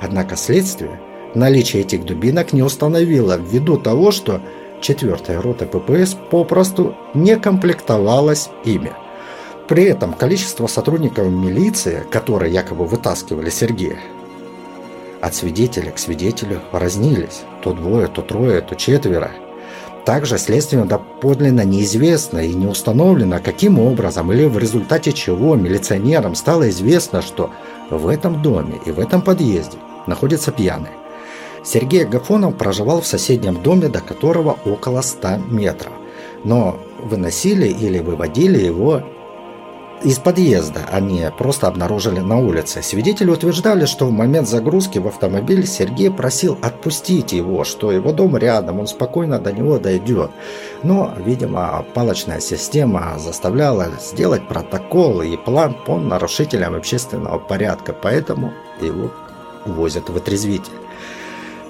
Однако 0.00 0.36
следствие 0.36 1.00
Наличие 1.36 1.82
этих 1.82 2.06
дубинок 2.06 2.54
не 2.54 2.62
установило 2.62 3.36
ввиду 3.36 3.76
того, 3.76 4.10
что 4.10 4.40
4 4.80 5.38
рота 5.38 5.66
ППС 5.66 6.16
попросту 6.30 6.96
не 7.12 7.36
комплектовалась 7.36 8.48
ими. 8.64 8.92
При 9.68 9.84
этом 9.84 10.14
количество 10.14 10.66
сотрудников 10.66 11.26
милиции, 11.26 12.04
которые 12.10 12.54
якобы 12.54 12.86
вытаскивали 12.86 13.50
Сергея, 13.50 13.98
от 15.20 15.34
свидетеля 15.34 15.90
к 15.90 15.98
свидетелю 15.98 16.62
разнились. 16.72 17.42
То 17.62 17.74
двое, 17.74 18.06
то 18.06 18.22
трое, 18.22 18.62
то 18.62 18.74
четверо. 18.74 19.30
Также 20.06 20.38
следствию 20.38 20.86
доподлинно 20.86 21.66
неизвестно 21.66 22.38
и 22.38 22.54
не 22.54 22.66
установлено, 22.66 23.40
каким 23.44 23.78
образом 23.78 24.32
или 24.32 24.46
в 24.46 24.56
результате 24.56 25.12
чего 25.12 25.54
милиционерам 25.54 26.34
стало 26.34 26.70
известно, 26.70 27.20
что 27.20 27.50
в 27.90 28.08
этом 28.08 28.40
доме 28.40 28.80
и 28.86 28.90
в 28.90 28.98
этом 28.98 29.20
подъезде 29.20 29.76
находятся 30.06 30.50
пьяные. 30.50 30.92
Сергей 31.66 32.04
Агафонов 32.04 32.56
проживал 32.56 33.00
в 33.00 33.06
соседнем 33.06 33.60
доме, 33.60 33.88
до 33.88 34.00
которого 34.00 34.56
около 34.64 35.00
100 35.00 35.38
метров. 35.50 35.92
Но 36.44 36.78
выносили 37.02 37.66
или 37.66 37.98
выводили 37.98 38.58
его 38.58 39.02
из 40.04 40.18
подъезда, 40.18 40.82
они 40.92 41.24
просто 41.36 41.66
обнаружили 41.66 42.20
на 42.20 42.38
улице. 42.38 42.82
Свидетели 42.82 43.30
утверждали, 43.30 43.86
что 43.86 44.06
в 44.06 44.12
момент 44.12 44.46
загрузки 44.46 44.98
в 44.98 45.08
автомобиль 45.08 45.66
Сергей 45.66 46.10
просил 46.10 46.56
отпустить 46.62 47.32
его, 47.32 47.64
что 47.64 47.90
его 47.90 48.12
дом 48.12 48.36
рядом, 48.36 48.78
он 48.78 48.86
спокойно 48.86 49.40
до 49.40 49.52
него 49.52 49.78
дойдет. 49.78 50.30
Но, 50.84 51.12
видимо, 51.18 51.84
палочная 51.94 52.40
система 52.40 53.18
заставляла 53.18 53.88
сделать 54.00 54.46
протокол 54.46 55.22
и 55.22 55.36
план 55.36 55.74
по 55.86 55.98
нарушителям 55.98 56.74
общественного 56.76 57.38
порядка, 57.38 57.92
поэтому 57.92 58.52
его 58.80 59.10
увозят 59.64 60.08
в 60.10 60.16
отрезвитель. 60.16 60.85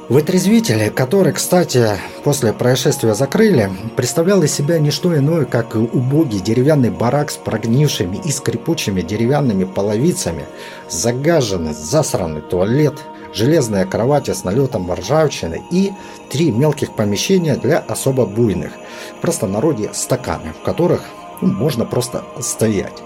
Вытрезвитель, 0.08 0.90
который, 0.90 1.32
кстати, 1.32 1.88
после 2.22 2.52
происшествия 2.52 3.14
закрыли, 3.14 3.72
представлял 3.96 4.40
из 4.44 4.54
себя 4.54 4.78
не 4.78 4.92
что 4.92 5.16
иное, 5.16 5.46
как 5.46 5.74
убогий 5.74 6.38
деревянный 6.38 6.90
барак 6.90 7.32
с 7.32 7.36
прогнившими 7.36 8.20
и 8.24 8.30
скрипучими 8.30 9.00
деревянными 9.00 9.64
половицами, 9.64 10.46
загаженный, 10.88 11.74
засранный 11.74 12.40
туалет, 12.40 12.94
железная 13.34 13.84
кровать 13.84 14.28
с 14.28 14.44
налетом 14.44 14.92
ржавчины 14.92 15.64
и 15.72 15.90
три 16.30 16.52
мелких 16.52 16.92
помещения 16.92 17.56
для 17.56 17.78
особо 17.78 18.26
буйных, 18.26 18.70
в 19.18 19.20
простонародье 19.22 19.90
стаканы, 19.92 20.52
в 20.52 20.64
которых 20.64 21.02
ну, 21.40 21.52
можно 21.52 21.84
просто 21.84 22.22
стоять. 22.38 23.02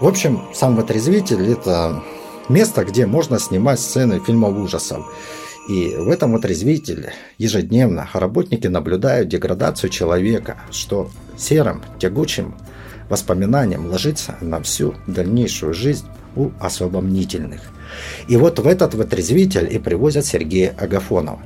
В 0.00 0.08
общем, 0.08 0.42
сам 0.52 0.74
вытрезвитель– 0.74 1.48
это 1.52 2.02
место, 2.48 2.84
где 2.84 3.06
можно 3.06 3.38
снимать 3.38 3.78
сцены 3.78 4.18
фильмов 4.18 4.56
ужасов. 4.58 5.06
И 5.70 5.94
в 5.96 6.08
этом 6.08 6.34
отрезвителе 6.34 7.12
ежедневно 7.38 8.08
работники 8.12 8.66
наблюдают 8.66 9.28
деградацию 9.28 9.88
человека, 9.88 10.56
что 10.72 11.08
серым, 11.38 11.80
тягучим 12.00 12.56
воспоминанием 13.08 13.86
ложится 13.86 14.34
на 14.40 14.60
всю 14.60 14.96
дальнейшую 15.06 15.72
жизнь 15.72 16.06
у 16.34 16.50
особо 16.58 17.00
мнительных. 17.00 17.60
И 18.26 18.36
вот 18.36 18.58
в 18.58 18.66
этот 18.66 18.94
вытрезвитель 18.94 19.72
и 19.72 19.78
привозят 19.78 20.26
Сергея 20.26 20.74
Агафонова. 20.76 21.40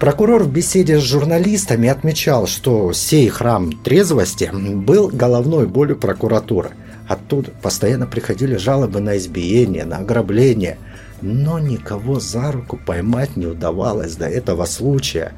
Прокурор 0.00 0.42
в 0.42 0.52
беседе 0.52 0.98
с 0.98 1.04
журналистами 1.04 1.88
отмечал, 1.88 2.48
что 2.48 2.92
сей 2.92 3.28
храм 3.28 3.70
трезвости 3.84 4.50
был 4.52 5.10
головной 5.12 5.68
болью 5.68 5.96
прокуратуры. 5.96 6.70
Оттуда 7.06 7.52
постоянно 7.62 8.08
приходили 8.08 8.56
жалобы 8.56 8.98
на 8.98 9.16
избиение, 9.16 9.84
на 9.84 9.98
ограбление– 9.98 10.76
но 11.22 11.58
никого 11.58 12.20
за 12.20 12.52
руку 12.52 12.78
поймать 12.84 13.36
не 13.36 13.46
удавалось 13.46 14.16
до 14.16 14.26
этого 14.26 14.64
случая. 14.64 15.32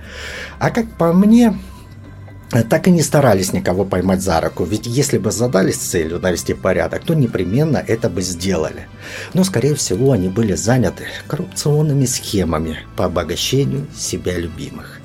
А 0.58 0.70
как 0.70 0.90
по 0.96 1.12
мне, 1.12 1.58
так 2.68 2.86
и 2.88 2.90
не 2.90 3.02
старались 3.02 3.52
никого 3.52 3.84
поймать 3.84 4.20
за 4.20 4.40
руку, 4.40 4.64
ведь 4.64 4.86
если 4.86 5.18
бы 5.18 5.30
задались 5.30 5.76
целью 5.76 6.20
навести 6.20 6.54
порядок, 6.54 7.02
то 7.04 7.14
непременно 7.14 7.78
это 7.78 8.10
бы 8.10 8.20
сделали. 8.22 8.88
Но, 9.32 9.44
скорее 9.44 9.74
всего, 9.74 10.12
они 10.12 10.28
были 10.28 10.54
заняты 10.54 11.04
коррупционными 11.26 12.04
схемами 12.04 12.78
по 12.96 13.06
обогащению 13.06 13.86
себя 13.96 14.38
любимых. 14.38 15.00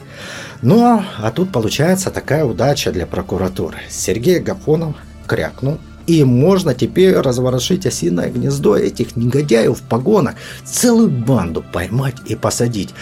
Ну, 0.62 1.01
а 1.19 1.31
тут 1.31 1.51
получается 1.51 2.10
такая 2.10 2.43
удача 2.43 2.91
для 2.91 3.05
прокуратуры. 3.05 3.77
Сергей 3.89 4.39
Гафонов 4.39 4.96
крякнул 5.27 5.77
и 6.08 6.24
можно 6.24 6.74
теперь 6.74 7.16
разворошить 7.16 7.86
осиное 7.86 8.30
гнездо 8.30 8.78
этих 8.78 9.16
негодяев 9.16 9.80
в 9.80 9.84
погонах, 9.84 10.36
целую 10.66 11.10
банду 11.10 11.64
поймать 11.74 12.16
и 12.26 12.36
посадить. 12.36 12.94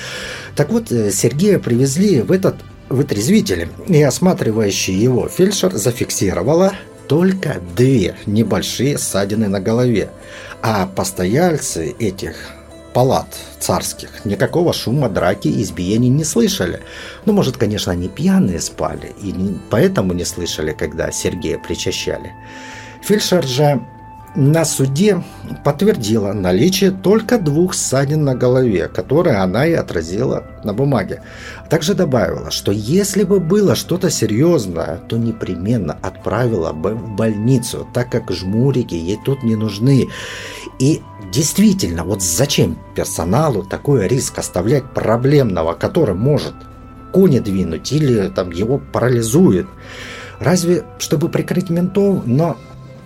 Так 0.56 0.72
вот, 0.72 0.92
э, 0.92 1.12
Сергея 1.12 1.60
привезли 1.60 2.22
в 2.22 2.32
этот 2.32 2.56
вытрезвитель, 2.90 3.70
и 3.88 4.02
осматривающий 4.02 4.96
его 4.96 5.28
фельдшер 5.28 5.76
зафиксировала 5.76 6.74
только 7.08 7.58
две 7.76 8.16
небольшие 8.26 8.98
ссадины 8.98 9.48
на 9.48 9.60
голове, 9.60 10.10
а 10.62 10.88
постояльцы 10.88 11.96
этих 12.00 12.36
палат 12.94 13.28
царских. 13.60 14.26
Никакого 14.26 14.74
шума, 14.74 15.10
драки 15.10 15.50
и 15.50 15.62
избиений 15.62 16.10
не 16.10 16.24
слышали. 16.24 16.80
Ну, 17.26 17.34
может, 17.34 17.58
конечно, 17.58 17.92
они 17.92 18.08
пьяные 18.08 18.62
спали, 18.62 19.14
и 19.22 19.34
поэтому 19.70 20.14
не 20.14 20.24
слышали, 20.24 20.72
когда 20.72 21.12
Сергея 21.12 21.60
причащали. 21.60 22.32
Фельдшер 23.02 23.46
же 23.46 23.82
на 24.36 24.66
суде 24.66 25.24
подтвердила 25.64 26.34
наличие 26.34 26.92
только 26.92 27.38
двух 27.40 27.74
ссадин 27.74 28.26
на 28.26 28.36
голове, 28.36 28.88
которые 28.88 29.38
она 29.38 29.66
и 29.66 29.74
отразила 29.74 30.44
на 30.64 30.74
бумаге. 30.74 31.22
Также 31.70 31.94
добавила, 31.94 32.52
что 32.52 32.72
если 32.72 33.24
бы 33.24 33.40
было 33.40 33.76
что-то 33.76 34.10
серьезное, 34.10 35.00
то 35.08 35.18
непременно 35.18 35.98
отправила 36.02 36.74
бы 36.74 36.96
в 36.96 37.16
больницу, 37.16 37.88
так 37.94 38.10
как 38.10 38.32
жмурики 38.32 38.96
ей 38.96 39.20
тут 39.24 39.44
не 39.44 39.56
нужны. 39.56 40.08
И 40.80 41.02
действительно, 41.32 42.04
вот 42.04 42.22
зачем 42.22 42.78
персоналу 42.94 43.64
такой 43.64 44.08
риск 44.08 44.38
оставлять 44.38 44.84
проблемного, 44.94 45.74
который 45.74 46.16
может 46.16 46.56
кони 47.14 47.40
двинуть 47.40 47.92
или 47.94 48.28
там 48.28 48.52
его 48.52 48.80
парализует? 48.80 49.68
Разве 50.40 50.84
чтобы 51.00 51.30
прикрыть 51.30 51.70
ментов, 51.70 52.24
но 52.26 52.58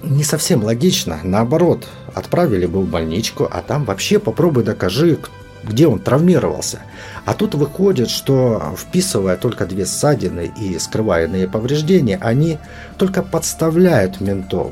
не 0.04 0.24
совсем 0.24 0.64
логично. 0.64 1.20
Наоборот, 1.24 1.88
отправили 2.14 2.66
бы 2.66 2.82
в 2.82 2.90
больничку, 2.90 3.48
а 3.50 3.62
там 3.62 3.86
вообще 3.86 4.20
попробуй 4.20 4.64
докажи, 4.64 5.20
где 5.64 5.88
он 5.88 6.00
травмировался. 6.00 6.80
А 7.26 7.34
тут 7.34 7.56
выходит, 7.56 8.10
что 8.10 8.76
вписывая 8.78 9.36
только 9.36 9.66
две 9.66 9.86
ссадины 9.86 10.52
и 10.60 10.80
скрывая 10.80 11.48
повреждения, 11.48 12.18
они 12.22 12.58
только 12.98 13.22
подставляют 13.22 14.22
ментов. 14.22 14.72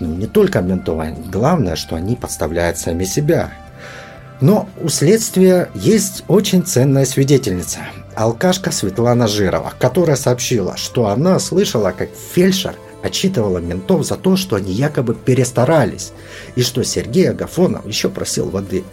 Ну, 0.00 0.08
не 0.14 0.26
только 0.26 0.60
ментов, 0.62 0.98
а 1.00 1.14
главное, 1.30 1.76
что 1.76 1.96
они 1.96 2.16
подставляют 2.16 2.78
сами 2.78 3.04
себя. 3.04 3.50
Но 4.40 4.68
у 4.80 4.88
следствия 4.88 5.68
есть 5.74 6.24
очень 6.26 6.64
ценная 6.64 7.04
свидетельница. 7.04 7.80
Алкашка 8.14 8.72
Светлана 8.72 9.28
Жирова, 9.28 9.74
которая 9.78 10.16
сообщила, 10.16 10.76
что 10.76 11.08
она 11.08 11.38
слышала, 11.38 11.92
как 11.92 12.08
фельдшер– 12.32 12.74
отчитывала 13.02 13.58
ментов 13.58 14.04
за 14.04 14.16
то, 14.16 14.36
что 14.36 14.56
они 14.56 14.72
якобы 14.72 15.14
перестарались, 15.14 16.12
и 16.56 16.62
что 16.62 16.82
Сергей 16.84 17.30
Агафонов 17.30 17.86
еще 17.86 18.08
просил 18.08 18.50
воды. 18.50 18.84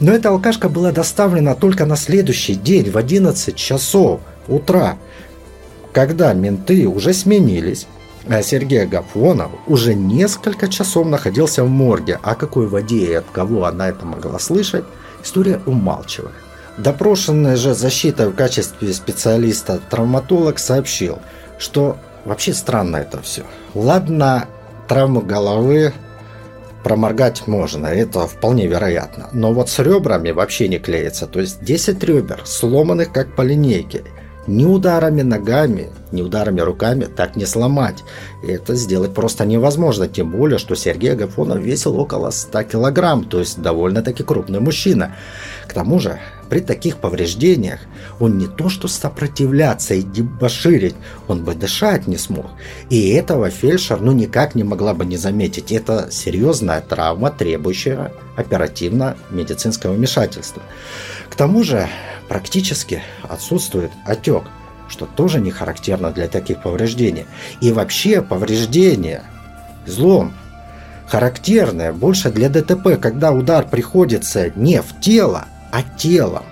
Но 0.00 0.12
эта 0.12 0.30
алкашка 0.30 0.68
была 0.68 0.92
доставлена 0.92 1.54
только 1.54 1.86
на 1.86 1.96
следующий 1.96 2.54
день 2.54 2.90
в 2.90 2.96
11 2.96 3.54
часов 3.54 4.20
утра, 4.48 4.96
когда 5.92 6.32
менты 6.32 6.86
уже 6.86 7.12
сменились, 7.12 7.86
а 8.28 8.42
Сергей 8.42 8.84
Агафонов 8.84 9.50
уже 9.66 9.94
несколько 9.94 10.68
часов 10.68 11.06
находился 11.06 11.64
в 11.64 11.68
морге. 11.68 12.18
О 12.22 12.34
какой 12.34 12.66
воде 12.66 13.06
и 13.06 13.14
от 13.14 13.26
кого 13.32 13.64
она 13.64 13.88
это 13.88 14.06
могла 14.06 14.38
слышать, 14.38 14.84
история 15.22 15.60
умалчивает. 15.66 16.34
Допрошенный 16.78 17.56
же 17.56 17.74
защитой 17.74 18.28
в 18.28 18.34
качестве 18.34 18.94
специалиста 18.94 19.80
травматолог 19.90 20.58
сообщил, 20.58 21.18
что 21.58 21.98
Вообще 22.24 22.52
странно 22.52 22.98
это 22.98 23.20
все. 23.20 23.44
Ладно, 23.74 24.46
травму 24.88 25.20
головы 25.20 25.92
проморгать 26.82 27.46
можно, 27.46 27.86
это 27.86 28.26
вполне 28.26 28.66
вероятно. 28.66 29.28
Но 29.32 29.52
вот 29.52 29.68
с 29.68 29.78
ребрами 29.78 30.30
вообще 30.30 30.68
не 30.68 30.78
клеится. 30.78 31.26
То 31.26 31.40
есть 31.40 31.62
10 31.62 32.02
ребер, 32.04 32.42
сломанных 32.44 33.12
как 33.12 33.34
по 33.34 33.42
линейке. 33.42 34.02
Ни 34.46 34.64
ударами 34.64 35.22
ногами, 35.22 35.90
ни 36.12 36.22
ударами 36.22 36.60
руками 36.60 37.04
так 37.04 37.36
не 37.36 37.46
сломать. 37.46 38.04
И 38.42 38.46
это 38.48 38.74
сделать 38.74 39.14
просто 39.14 39.44
невозможно. 39.44 40.08
Тем 40.08 40.30
более, 40.30 40.58
что 40.58 40.74
Сергей 40.74 41.12
Агафонов 41.12 41.58
весил 41.58 41.98
около 41.98 42.30
100 42.30 42.62
килограмм. 42.64 43.24
То 43.24 43.40
есть 43.40 43.60
довольно-таки 43.60 44.22
крупный 44.22 44.60
мужчина. 44.60 45.14
К 45.66 45.72
тому 45.72 45.98
же 45.98 46.18
при 46.52 46.60
таких 46.60 46.98
повреждениях 46.98 47.80
он 48.20 48.36
не 48.36 48.46
то 48.46 48.68
что 48.68 48.86
сопротивляться 48.86 49.94
и 49.94 50.02
дебоширить, 50.02 50.94
он 51.26 51.44
бы 51.44 51.54
дышать 51.54 52.06
не 52.06 52.18
смог. 52.18 52.44
И 52.90 53.10
этого 53.12 53.48
фельдшер 53.48 54.00
ну 54.02 54.12
никак 54.12 54.54
не 54.54 54.62
могла 54.64 54.92
бы 54.92 55.06
не 55.06 55.16
заметить. 55.16 55.72
Это 55.72 56.08
серьезная 56.10 56.82
травма, 56.82 57.30
требующая 57.30 58.12
оперативно 58.36 59.16
медицинского 59.30 59.94
вмешательства. 59.94 60.62
К 61.30 61.34
тому 61.36 61.64
же 61.64 61.88
практически 62.28 63.02
отсутствует 63.22 63.90
отек, 64.04 64.42
что 64.92 65.06
тоже 65.06 65.40
не 65.40 65.50
характерно 65.50 66.10
для 66.10 66.28
таких 66.28 66.62
повреждений. 66.62 67.24
И 67.62 67.72
вообще 67.72 68.20
повреждения, 68.20 69.22
злом, 69.86 70.34
характерное 71.06 71.92
больше 71.92 72.30
для 72.30 72.50
ДТП, 72.50 73.00
когда 73.00 73.32
удар 73.32 73.66
приходится 73.66 74.52
не 74.54 74.82
в 74.82 75.00
тело, 75.00 75.46
а 75.72 75.82
телом. 75.82 76.44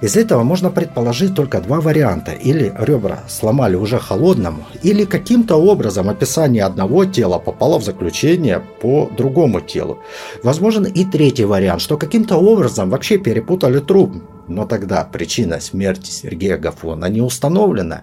Из 0.00 0.14
этого 0.16 0.44
можно 0.44 0.70
предположить 0.70 1.34
только 1.34 1.60
два 1.60 1.80
варианта. 1.80 2.32
Или 2.32 2.72
ребра 2.78 3.24
сломали 3.28 3.74
уже 3.74 3.98
холодному, 3.98 4.64
или 4.84 5.04
каким-то 5.04 5.56
образом 5.56 6.08
описание 6.08 6.64
одного 6.64 7.04
тела 7.04 7.38
попало 7.38 7.80
в 7.80 7.84
заключение 7.84 8.62
по 8.80 9.10
другому 9.16 9.60
телу. 9.60 9.98
Возможен 10.44 10.84
и 10.84 11.04
третий 11.04 11.46
вариант, 11.46 11.80
что 11.80 11.96
каким-то 11.96 12.36
образом 12.36 12.90
вообще 12.90 13.18
перепутали 13.18 13.80
труп. 13.80 14.22
Но 14.48 14.66
тогда 14.66 15.04
причина 15.04 15.60
смерти 15.60 16.10
Сергея 16.10 16.56
Гафона 16.56 17.06
не 17.06 17.20
установлена, 17.20 18.02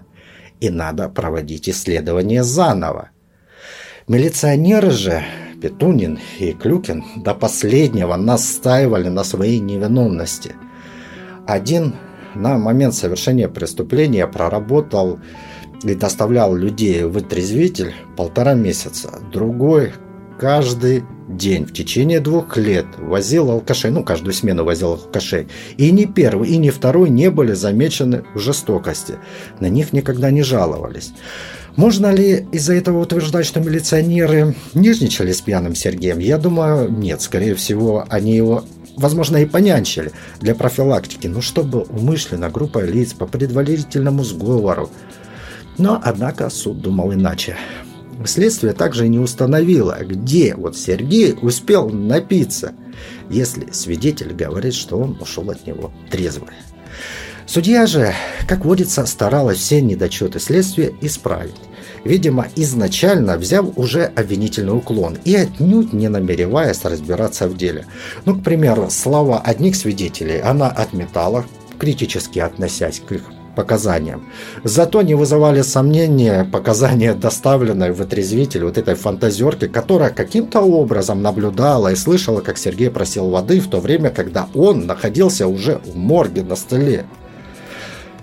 и 0.60 0.70
надо 0.70 1.08
проводить 1.08 1.68
исследование 1.68 2.42
заново. 2.42 3.10
Милиционеры 4.06 4.90
же 4.90 5.24
Петунин 5.62 6.18
и 6.38 6.52
Клюкин 6.52 7.04
до 7.24 7.34
последнего 7.34 8.16
настаивали 8.16 9.08
на 9.08 9.24
своей 9.24 9.60
невиновности. 9.60 10.52
Один 11.46 11.94
на 12.34 12.58
момент 12.58 12.94
совершения 12.94 13.48
преступления 13.48 14.26
проработал 14.26 15.20
и 15.82 15.94
доставлял 15.94 16.54
людей 16.54 17.04
в 17.04 17.16
отрезвитель 17.16 17.94
полтора 18.16 18.54
месяца. 18.54 19.20
Другой 19.32 19.92
каждый 20.44 21.04
день 21.26 21.64
в 21.64 21.72
течение 21.72 22.20
двух 22.20 22.58
лет 22.58 22.84
возил 22.98 23.50
алкашей, 23.50 23.90
ну, 23.90 24.04
каждую 24.04 24.34
смену 24.34 24.62
возил 24.62 24.90
алкашей. 24.90 25.48
И 25.78 25.90
ни 25.90 26.04
первый, 26.04 26.50
и 26.50 26.58
ни 26.58 26.68
второй 26.68 27.08
не 27.08 27.30
были 27.30 27.54
замечены 27.54 28.24
в 28.34 28.40
жестокости. 28.40 29.14
На 29.58 29.70
них 29.70 29.94
никогда 29.94 30.30
не 30.30 30.42
жаловались. 30.42 31.14
Можно 31.76 32.12
ли 32.12 32.46
из-за 32.52 32.74
этого 32.74 33.00
утверждать, 33.00 33.46
что 33.46 33.60
милиционеры 33.60 34.54
нежничали 34.74 35.32
с 35.32 35.40
пьяным 35.40 35.74
Сергеем? 35.74 36.18
Я 36.18 36.36
думаю, 36.36 36.92
нет. 36.92 37.22
Скорее 37.22 37.54
всего, 37.54 38.04
они 38.10 38.36
его, 38.36 38.64
возможно, 38.98 39.38
и 39.38 39.46
понянчили 39.46 40.12
для 40.42 40.54
профилактики, 40.54 41.26
но 41.26 41.40
чтобы 41.40 41.84
умышленно 41.84 42.50
группа 42.50 42.84
лиц 42.84 43.14
по 43.14 43.26
предварительному 43.26 44.22
сговору. 44.24 44.90
Но, 45.78 45.98
однако, 46.04 46.50
суд 46.50 46.82
думал 46.82 47.14
иначе. 47.14 47.56
Следствие 48.26 48.72
также 48.72 49.08
не 49.08 49.18
установило, 49.18 49.98
где 50.02 50.54
вот 50.54 50.76
Сергей 50.76 51.34
успел 51.40 51.90
напиться, 51.90 52.72
если 53.28 53.70
свидетель 53.72 54.32
говорит, 54.32 54.74
что 54.74 54.98
он 54.98 55.18
ушел 55.20 55.50
от 55.50 55.66
него 55.66 55.92
трезвый. 56.10 56.54
Судья 57.46 57.86
же, 57.86 58.14
как 58.48 58.64
водится, 58.64 59.04
старалась 59.04 59.58
все 59.58 59.82
недочеты 59.82 60.40
следствия 60.40 60.94
исправить. 61.02 61.54
Видимо, 62.04 62.46
изначально 62.56 63.36
взяв 63.36 63.66
уже 63.76 64.04
обвинительный 64.04 64.76
уклон 64.76 65.18
и 65.24 65.34
отнюдь 65.34 65.92
не 65.92 66.08
намереваясь 66.08 66.84
разбираться 66.84 67.48
в 67.48 67.56
деле. 67.56 67.86
Ну, 68.24 68.34
к 68.34 68.42
примеру, 68.42 68.88
слова 68.90 69.40
одних 69.40 69.76
свидетелей 69.76 70.40
она 70.40 70.68
отметала, 70.68 71.44
критически 71.78 72.38
относясь 72.38 73.00
к 73.00 73.12
их 73.12 73.33
показаниям. 73.54 74.26
Зато 74.64 75.02
не 75.02 75.14
вызывали 75.14 75.62
сомнения 75.62 76.44
показания, 76.44 77.14
доставленные 77.14 77.92
в 77.92 78.00
отрезвитель 78.00 78.64
вот 78.64 78.78
этой 78.78 78.94
фантазерки, 78.94 79.68
которая 79.68 80.10
каким-то 80.10 80.60
образом 80.60 81.22
наблюдала 81.22 81.92
и 81.92 81.96
слышала, 81.96 82.40
как 82.40 82.58
Сергей 82.58 82.90
просил 82.90 83.30
воды 83.30 83.60
в 83.60 83.68
то 83.68 83.80
время, 83.80 84.10
когда 84.10 84.48
он 84.54 84.86
находился 84.86 85.46
уже 85.46 85.80
в 85.84 85.96
морге 85.96 86.42
на 86.42 86.56
столе. 86.56 87.04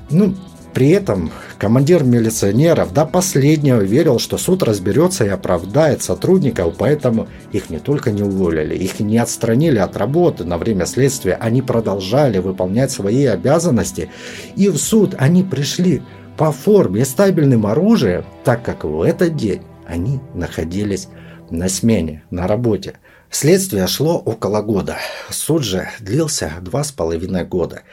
Ну, 0.09 0.35
при 0.73 0.89
этом 0.89 1.31
командир 1.57 2.03
милиционеров 2.03 2.93
до 2.93 3.05
последнего 3.05 3.81
верил, 3.81 4.19
что 4.19 4.37
суд 4.37 4.63
разберется 4.63 5.25
и 5.25 5.29
оправдает 5.29 6.01
сотрудников, 6.01 6.75
поэтому 6.77 7.27
их 7.51 7.69
не 7.69 7.79
только 7.79 8.11
не 8.11 8.23
уволили, 8.23 8.75
их 8.75 8.99
не 8.99 9.17
отстранили 9.17 9.79
от 9.79 9.97
работы 9.97 10.45
на 10.45 10.57
время 10.57 10.85
следствия, 10.85 11.35
они 11.35 11.61
продолжали 11.61 12.37
выполнять 12.39 12.91
свои 12.91 13.25
обязанности, 13.25 14.09
и 14.55 14.69
в 14.69 14.77
суд 14.77 15.15
они 15.17 15.43
пришли 15.43 16.01
по 16.37 16.51
форме 16.51 17.05
стабильным 17.05 17.65
оружием, 17.65 18.25
так 18.43 18.63
как 18.63 18.83
в 18.83 19.01
этот 19.01 19.35
день 19.35 19.61
они 19.85 20.19
находились 20.33 21.09
на 21.49 21.67
смене, 21.67 22.23
на 22.31 22.47
работе. 22.47 22.95
Следствие 23.29 23.87
шло 23.87 24.17
около 24.17 24.61
года, 24.61 24.97
суд 25.29 25.63
же 25.63 25.87
длился 25.99 26.51
два 26.61 26.83
с 26.83 26.91
половиной 26.91 27.45
года. 27.45 27.83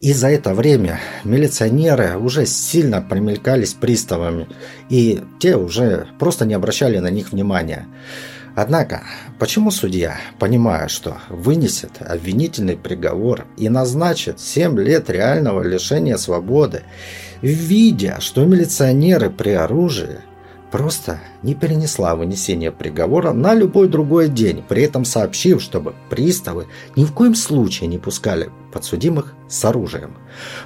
И 0.00 0.12
за 0.12 0.28
это 0.28 0.54
время 0.54 1.00
милиционеры 1.24 2.18
уже 2.18 2.44
сильно 2.46 3.00
примелькались 3.00 3.72
приставами, 3.72 4.46
и 4.90 5.22
те 5.38 5.56
уже 5.56 6.06
просто 6.18 6.44
не 6.44 6.54
обращали 6.54 6.98
на 6.98 7.08
них 7.08 7.32
внимания. 7.32 7.86
Однако, 8.54 9.02
почему 9.38 9.70
судья, 9.70 10.16
понимая, 10.38 10.88
что 10.88 11.18
вынесет 11.28 11.90
обвинительный 12.00 12.76
приговор 12.76 13.46
и 13.56 13.68
назначит 13.68 14.40
7 14.40 14.78
лет 14.78 15.10
реального 15.10 15.62
лишения 15.62 16.16
свободы, 16.16 16.82
видя, 17.42 18.16
что 18.20 18.44
милиционеры 18.44 19.30
при 19.30 19.50
оружии, 19.50 20.20
просто 20.70 21.20
не 21.42 21.54
перенесла 21.54 22.16
вынесение 22.16 22.72
приговора 22.72 23.32
на 23.32 23.54
любой 23.54 23.88
другой 23.88 24.28
день, 24.28 24.62
при 24.66 24.82
этом 24.82 25.04
сообщив, 25.04 25.62
чтобы 25.62 25.94
приставы 26.10 26.66
ни 26.96 27.04
в 27.04 27.12
коем 27.12 27.34
случае 27.34 27.88
не 27.88 27.98
пускали 27.98 28.50
подсудимых 28.72 29.34
с 29.48 29.64
оружием. 29.64 30.16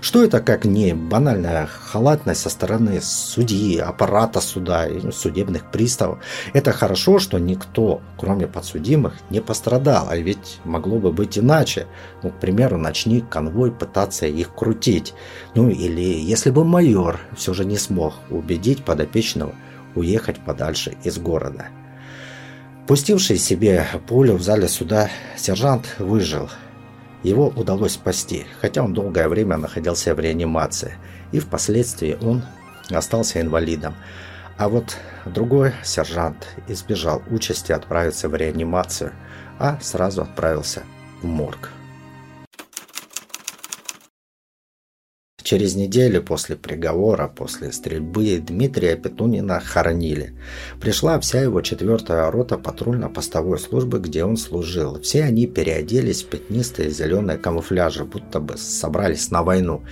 Что 0.01 0.25
это 0.25 0.41
как 0.41 0.65
не 0.65 0.95
банальная 0.95 1.67
халатность 1.67 2.41
со 2.41 2.51
стороны 2.51 3.01
судьи, 3.01 3.79
аппарата 3.79 4.41
суда 4.41 4.89
и 4.89 5.13
судебных 5.13 5.71
приставов? 5.71 6.19
Это 6.53 6.73
хорошо, 6.73 7.21
что 7.21 7.39
никто, 7.39 8.01
кроме 8.19 8.49
подсудимых, 8.49 9.15
не 9.31 9.41
пострадал, 9.41 10.09
а 10.11 10.17
ведь 10.17 10.59
могло 10.65 10.99
бы 10.99 11.13
быть 11.13 11.39
иначе. 11.39 11.87
Ну, 12.25 12.31
к 12.31 12.41
примеру, 12.41 12.79
начни 12.79 13.21
конвой 13.21 13.71
пытаться 13.71 14.27
их 14.27 14.55
крутить. 14.55 15.15
Ну 15.55 15.69
или 15.69 16.01
если 16.01 16.51
бы 16.51 16.65
майор 16.65 17.21
все 17.37 17.55
же 17.55 17.65
не 17.65 17.77
смог 17.77 18.15
убедить 18.29 18.85
подопечного 18.85 19.55
уехать 19.95 20.41
подальше 20.41 20.97
из 21.05 21.19
города. 21.19 21.69
Пустивший 22.87 23.37
себе 23.37 23.87
пулю 24.09 24.35
в 24.35 24.43
зале 24.43 24.69
суда, 24.69 25.11
сержант 25.37 25.95
выжил. 25.99 26.51
Его 27.23 27.49
удалось 27.49 27.93
спасти, 27.93 28.47
хотя 28.61 28.83
он 28.83 28.95
долгое 28.95 29.29
время 29.29 29.57
находился 29.57 30.15
в 30.15 30.21
реанимации, 30.21 30.95
и 31.33 31.39
впоследствии 31.39 32.19
он 32.21 32.43
остался 32.91 33.41
инвалидом. 33.41 33.95
А 34.57 34.69
вот 34.69 34.97
другой 35.25 35.73
сержант 35.83 36.49
избежал 36.67 37.23
участи 37.31 37.73
отправиться 37.73 38.29
в 38.29 38.35
реанимацию, 38.35 39.13
а 39.59 39.79
сразу 39.81 40.23
отправился 40.23 40.83
в 41.23 41.27
морг. 41.27 41.71
Через 45.51 45.75
неделю 45.75 46.23
после 46.23 46.55
приговора, 46.55 47.27
после 47.27 47.73
стрельбы, 47.73 48.39
Дмитрия 48.39 48.95
Петунина 48.95 49.59
хоронили. 49.59 50.33
Пришла 50.81 51.19
вся 51.19 51.41
его 51.41 51.61
четвертая 51.61 52.31
рота 52.31 52.57
патрульно-постовой 52.57 53.59
службы, 53.59 53.99
где 53.99 54.23
он 54.23 54.37
служил. 54.37 55.01
Все 55.01 55.25
они 55.25 55.49
переоделись 55.49 56.23
в 56.23 56.29
пятнистые 56.29 56.91
зеленые 56.91 57.37
камуфляжи, 57.37 58.05
будто 58.05 58.39
бы 58.39 58.57
собрались 58.59 59.33
на 59.33 59.43
войну. 59.43 59.83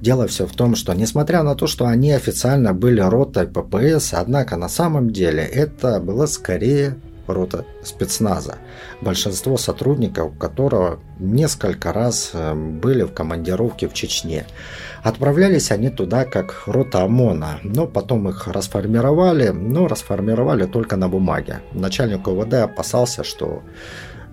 Дело 0.00 0.26
все 0.26 0.46
в 0.46 0.52
том, 0.56 0.74
что 0.74 0.94
несмотря 0.94 1.42
на 1.42 1.54
то, 1.54 1.66
что 1.66 1.84
они 1.84 2.10
официально 2.12 2.72
были 2.72 3.02
ротой 3.02 3.46
ППС, 3.46 4.14
однако 4.14 4.56
на 4.56 4.70
самом 4.70 5.10
деле 5.10 5.42
это 5.42 6.00
было 6.00 6.24
скорее 6.24 6.96
рота 7.26 7.64
спецназа, 7.82 8.56
большинство 9.00 9.56
сотрудников 9.56 10.36
которого 10.38 11.00
несколько 11.18 11.92
раз 11.92 12.30
э, 12.32 12.54
были 12.54 13.02
в 13.02 13.12
командировке 13.12 13.88
в 13.88 13.94
Чечне. 13.94 14.46
Отправлялись 15.02 15.70
они 15.70 15.90
туда 15.90 16.24
как 16.24 16.62
рота 16.66 17.02
ОМОНа, 17.02 17.60
но 17.62 17.86
потом 17.86 18.28
их 18.28 18.48
расформировали, 18.48 19.48
но 19.48 19.86
расформировали 19.86 20.64
только 20.64 20.96
на 20.96 21.08
бумаге. 21.08 21.60
Начальник 21.72 22.26
ОВД 22.26 22.54
опасался, 22.54 23.24
что 23.24 23.62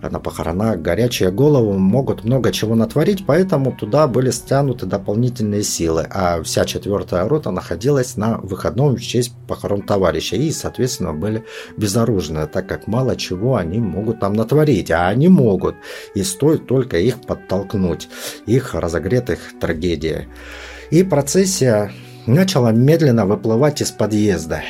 на 0.10 0.20
похоронах 0.20 0.80
горячие 0.82 1.32
головы 1.32 1.78
могут 1.78 2.24
много 2.24 2.52
чего 2.52 2.76
натворить, 2.76 3.26
поэтому 3.26 3.72
туда 3.72 4.08
были 4.08 4.32
стянуты 4.32 4.86
дополнительные 4.86 5.64
силы, 5.64 6.08
а 6.10 6.42
вся 6.44 6.66
четвертая 6.66 7.28
рота 7.28 7.52
находилась 7.52 8.18
на 8.18 8.38
выходном 8.40 8.96
в 8.96 9.02
честь 9.02 9.34
похорон 9.48 9.82
товарища 9.82 10.36
и, 10.36 10.52
соответственно, 10.52 11.14
были 11.14 11.44
безоружны, 11.78 12.48
так 12.48 12.68
как 12.68 12.88
мало 12.88 13.16
чего 13.16 13.56
они 13.56 13.80
могут 13.80 14.20
там 14.20 14.34
натворить, 14.34 14.92
а 14.92 15.08
они 15.08 15.28
могут, 15.28 15.76
и 16.16 16.24
стоит 16.24 16.68
только 16.68 16.98
их 16.98 17.22
подтолкнуть, 17.22 18.10
их 18.46 18.74
разогретых 18.74 19.40
трагедией. 19.60 20.28
И 20.90 21.04
процессия 21.04 21.92
начала 22.26 22.72
медленно 22.72 23.26
выплывать 23.26 23.82
из 23.82 23.92
подъезда. 23.92 24.62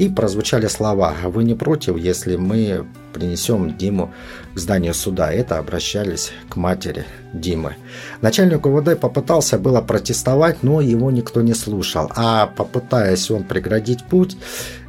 И 0.00 0.08
прозвучали 0.08 0.66
слова 0.66 1.14
«Вы 1.24 1.44
не 1.44 1.54
против, 1.54 1.98
если 1.98 2.36
мы 2.36 2.86
принесем 3.12 3.76
Диму 3.76 4.10
к 4.54 4.58
зданию 4.58 4.94
суда?» 4.94 5.30
Это 5.30 5.58
обращались 5.58 6.32
к 6.48 6.56
матери 6.56 7.04
Димы. 7.34 7.76
Начальник 8.22 8.64
УВД 8.64 8.98
попытался 8.98 9.58
было 9.58 9.82
протестовать, 9.82 10.62
но 10.62 10.80
его 10.80 11.10
никто 11.10 11.42
не 11.42 11.52
слушал. 11.52 12.10
А 12.16 12.46
попытаясь 12.46 13.30
он 13.30 13.44
преградить 13.44 14.02
путь, 14.04 14.38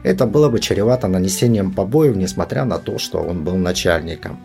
это 0.03 0.25
было 0.25 0.47
бы 0.47 0.61
чревато 0.61 1.09
нанесением 1.09 1.73
побоев, 1.73 2.15
несмотря 2.15 2.63
на 2.63 2.77
то, 2.77 2.97
что 2.97 3.17
он 3.17 3.43
был 3.43 3.57
начальником. 3.57 4.39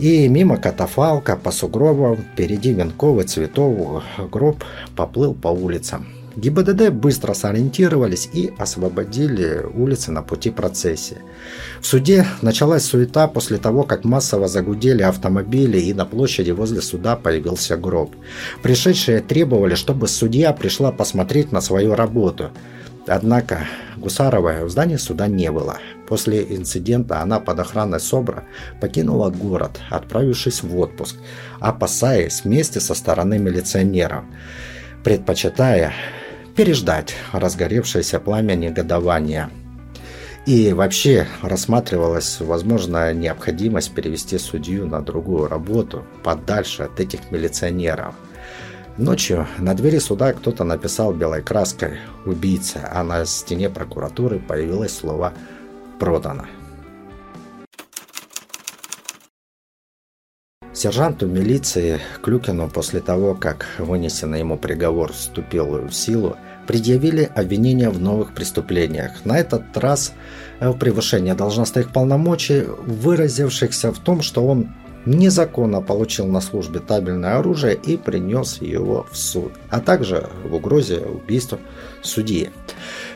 И 0.00 0.26
мимо 0.26 0.56
катафалка 0.56 1.36
по 1.36 1.52
сугробам, 1.52 2.16
впереди 2.16 2.72
венковый 2.72 3.24
цветов 3.24 4.02
гроб 4.32 4.64
поплыл 4.96 5.32
по 5.32 5.46
улицам. 5.46 6.21
ГИБДД 6.36 6.90
быстро 6.90 7.34
сориентировались 7.34 8.28
и 8.32 8.52
освободили 8.58 9.64
улицы 9.74 10.12
на 10.12 10.22
пути 10.22 10.50
процессии. 10.50 11.18
В 11.80 11.86
суде 11.86 12.26
началась 12.40 12.84
суета 12.84 13.28
после 13.28 13.58
того, 13.58 13.82
как 13.82 14.04
массово 14.04 14.48
загудели 14.48 15.02
автомобили 15.02 15.78
и 15.78 15.92
на 15.92 16.06
площади 16.06 16.50
возле 16.50 16.80
суда 16.80 17.16
появился 17.16 17.76
гроб. 17.76 18.14
Пришедшие 18.62 19.20
требовали, 19.20 19.74
чтобы 19.74 20.08
судья 20.08 20.52
пришла 20.52 20.92
посмотреть 20.92 21.52
на 21.52 21.60
свою 21.60 21.94
работу. 21.94 22.50
Однако 23.06 23.66
Гусарова 23.96 24.64
в 24.64 24.70
здании 24.70 24.96
суда 24.96 25.26
не 25.26 25.50
было. 25.50 25.78
После 26.08 26.42
инцидента 26.42 27.20
она 27.20 27.40
под 27.40 27.58
охраной 27.60 28.00
СОБРа 28.00 28.44
покинула 28.80 29.30
город, 29.30 29.80
отправившись 29.90 30.62
в 30.62 30.78
отпуск, 30.78 31.16
опасаясь 31.60 32.44
вместе 32.44 32.80
со 32.80 32.94
стороны 32.94 33.38
милиционеров, 33.38 34.24
предпочитая 35.02 35.92
переждать 36.54 37.14
разгоревшееся 37.32 38.20
пламя 38.20 38.54
негодования. 38.54 39.50
И 40.44 40.72
вообще 40.72 41.28
рассматривалась 41.40 42.40
возможная 42.40 43.14
необходимость 43.14 43.94
перевести 43.94 44.38
судью 44.38 44.86
на 44.86 45.00
другую 45.00 45.48
работу, 45.48 46.04
подальше 46.24 46.82
от 46.82 46.98
этих 46.98 47.30
милиционеров. 47.30 48.14
Ночью 48.98 49.46
на 49.58 49.74
двери 49.74 49.98
суда 49.98 50.32
кто-то 50.32 50.64
написал 50.64 51.14
белой 51.14 51.42
краской 51.42 51.98
«Убийца», 52.26 52.88
а 52.92 53.02
на 53.04 53.24
стене 53.24 53.70
прокуратуры 53.70 54.38
появилось 54.38 54.96
слово 54.96 55.32
«Продано». 55.98 56.44
Сержанту 60.74 61.26
милиции 61.26 62.00
Клюкину 62.22 62.70
после 62.70 63.00
того, 63.00 63.34
как 63.34 63.66
вынесенный 63.78 64.38
ему 64.38 64.56
приговор 64.56 65.12
вступил 65.12 65.66
в 65.86 65.92
силу, 65.92 66.36
предъявили 66.66 67.30
обвинения 67.34 67.90
в 67.90 68.00
новых 68.00 68.32
преступлениях. 68.32 69.12
На 69.24 69.38
этот 69.38 69.76
раз 69.76 70.14
в 70.60 70.72
превышении 70.78 71.32
должностных 71.32 71.92
полномочий, 71.92 72.62
выразившихся 72.62 73.92
в 73.92 73.98
том, 73.98 74.22
что 74.22 74.46
он 74.46 74.70
незаконно 75.04 75.82
получил 75.82 76.26
на 76.26 76.40
службе 76.40 76.80
табельное 76.80 77.36
оружие 77.36 77.74
и 77.74 77.98
принес 77.98 78.62
его 78.62 79.06
в 79.10 79.16
суд, 79.18 79.52
а 79.68 79.80
также 79.80 80.30
в 80.44 80.54
угрозе 80.54 81.00
убийства 81.00 81.58
судьи. 82.00 82.48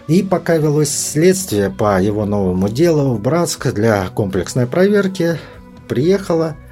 И 0.08 0.22
пока 0.22 0.58
велось 0.58 0.90
следствие 0.90 1.70
по 1.70 2.02
его 2.02 2.26
новому 2.26 2.68
делу 2.68 3.14
в 3.14 3.22
Братск 3.22 3.72
для 3.72 4.08
комплексной 4.08 4.66
проверки, 4.66 5.38
приехала 5.88 6.56
Э, 6.56 6.65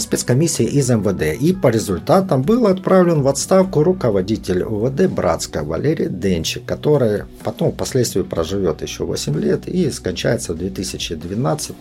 спецкомиссии 0.00 0.64
из 0.64 0.88
МВД, 0.90 1.40
и 1.40 1.52
по 1.52 1.68
результатам 1.68 2.42
был 2.42 2.66
отправлен 2.66 3.22
в 3.22 3.28
отставку 3.28 3.82
руководитель 3.82 4.62
УВД 4.62 5.08
Братска 5.08 5.64
Валерий 5.64 6.08
Денчик, 6.08 6.64
который 6.64 7.24
потом 7.44 7.72
впоследствии 7.72 8.22
проживет 8.22 8.82
еще 8.82 9.04
8 9.04 9.38
лет 9.38 9.68
и 9.68 9.90
скончается 9.90 10.54
в 10.54 10.58
2012 10.58 11.76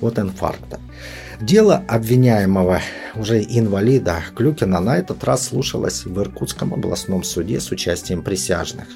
от 0.00 0.18
инфаркта. 0.18 0.80
Дело 1.40 1.82
обвиняемого, 1.88 2.80
уже 3.16 3.42
инвалида 3.42 4.22
Клюкина, 4.36 4.80
на 4.80 4.98
этот 4.98 5.24
раз 5.24 5.48
слушалось 5.48 6.04
в 6.04 6.20
Иркутском 6.20 6.72
областном 6.72 7.24
суде 7.24 7.60
с 7.60 7.70
участием 7.72 8.22
присяжных. 8.22 8.86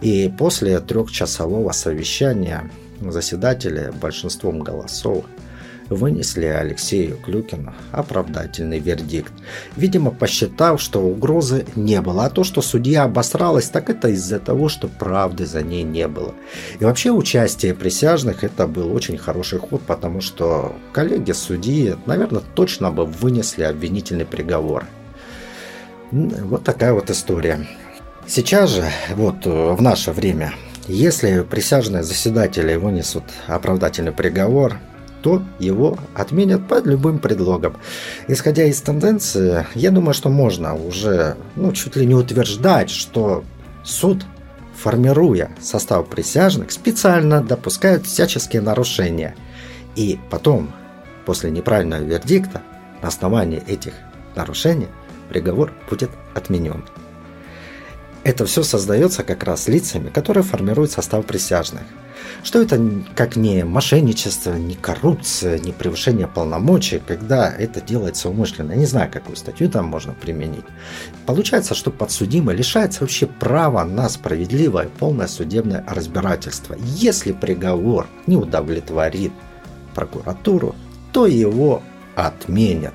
И 0.00 0.32
после 0.36 0.80
трехчасового 0.80 1.72
совещания 1.72 2.70
заседатели 3.00 3.92
большинством 4.00 4.60
голосов 4.60 5.24
вынесли 5.88 6.46
Алексею 6.46 7.16
Клюкину 7.16 7.74
оправдательный 7.92 8.78
вердикт. 8.78 9.32
Видимо, 9.76 10.10
посчитав, 10.10 10.80
что 10.80 11.00
угрозы 11.00 11.66
не 11.76 12.00
было, 12.00 12.26
а 12.26 12.30
то, 12.30 12.44
что 12.44 12.62
судья 12.62 13.04
обосралась, 13.04 13.68
так 13.68 13.90
это 13.90 14.08
из-за 14.08 14.38
того, 14.40 14.68
что 14.68 14.88
правды 14.88 15.46
за 15.46 15.62
ней 15.62 15.82
не 15.82 16.08
было. 16.08 16.34
И 16.80 16.84
вообще 16.84 17.10
участие 17.10 17.74
присяжных 17.74 18.44
это 18.44 18.66
был 18.66 18.94
очень 18.94 19.18
хороший 19.18 19.58
ход, 19.58 19.82
потому 19.82 20.20
что 20.20 20.74
коллеги 20.92 21.32
судьи, 21.32 21.96
наверное, 22.06 22.42
точно 22.54 22.90
бы 22.90 23.04
вынесли 23.04 23.62
обвинительный 23.62 24.26
приговор. 24.26 24.86
Вот 26.10 26.64
такая 26.64 26.92
вот 26.92 27.10
история. 27.10 27.66
Сейчас 28.26 28.70
же, 28.70 28.84
вот 29.16 29.44
в 29.44 29.82
наше 29.82 30.12
время, 30.12 30.54
если 30.86 31.40
присяжные 31.40 32.02
заседатели 32.02 32.74
вынесут 32.76 33.24
оправдательный 33.46 34.12
приговор, 34.12 34.78
то 35.24 35.42
его 35.58 35.96
отменят 36.14 36.68
под 36.68 36.84
любым 36.84 37.18
предлогом. 37.18 37.78
Исходя 38.28 38.64
из 38.64 38.82
тенденции, 38.82 39.66
я 39.74 39.90
думаю, 39.90 40.12
что 40.12 40.28
можно 40.28 40.74
уже 40.74 41.38
ну, 41.56 41.72
чуть 41.72 41.96
ли 41.96 42.04
не 42.04 42.14
утверждать, 42.14 42.90
что 42.90 43.42
суд, 43.82 44.22
формируя 44.76 45.50
состав 45.62 46.08
присяжных, 46.08 46.72
специально 46.72 47.42
допускает 47.42 48.04
всяческие 48.04 48.60
нарушения. 48.60 49.34
И 49.96 50.20
потом, 50.28 50.70
после 51.24 51.50
неправильного 51.50 52.02
вердикта, 52.02 52.60
на 53.00 53.08
основании 53.08 53.62
этих 53.66 53.94
нарушений 54.36 54.88
приговор 55.30 55.72
будет 55.88 56.10
отменен. 56.34 56.84
Это 58.24 58.44
все 58.44 58.62
создается 58.62 59.22
как 59.22 59.42
раз 59.44 59.68
лицами, 59.68 60.10
которые 60.10 60.44
формируют 60.44 60.92
состав 60.92 61.24
присяжных. 61.24 61.84
Что 62.42 62.60
это 62.60 62.80
как 63.14 63.36
не 63.36 63.64
мошенничество, 63.64 64.54
не 64.54 64.74
коррупция, 64.74 65.58
не 65.58 65.72
превышение 65.72 66.26
полномочий, 66.26 67.00
когда 67.04 67.50
это 67.50 67.80
делается 67.80 68.28
умышленно. 68.28 68.72
Я 68.72 68.78
не 68.78 68.86
знаю, 68.86 69.10
какую 69.10 69.36
статью 69.36 69.68
там 69.68 69.86
можно 69.86 70.12
применить. 70.12 70.64
Получается, 71.26 71.74
что 71.74 71.90
подсудимый 71.90 72.54
лишается 72.54 73.00
вообще 73.00 73.26
права 73.26 73.84
на 73.84 74.08
справедливое 74.08 74.88
полное 74.98 75.26
судебное 75.26 75.84
разбирательство. 75.88 76.76
Если 76.78 77.32
приговор 77.32 78.06
не 78.26 78.36
удовлетворит 78.36 79.32
прокуратуру, 79.94 80.74
то 81.12 81.26
его 81.26 81.82
отменят. 82.16 82.94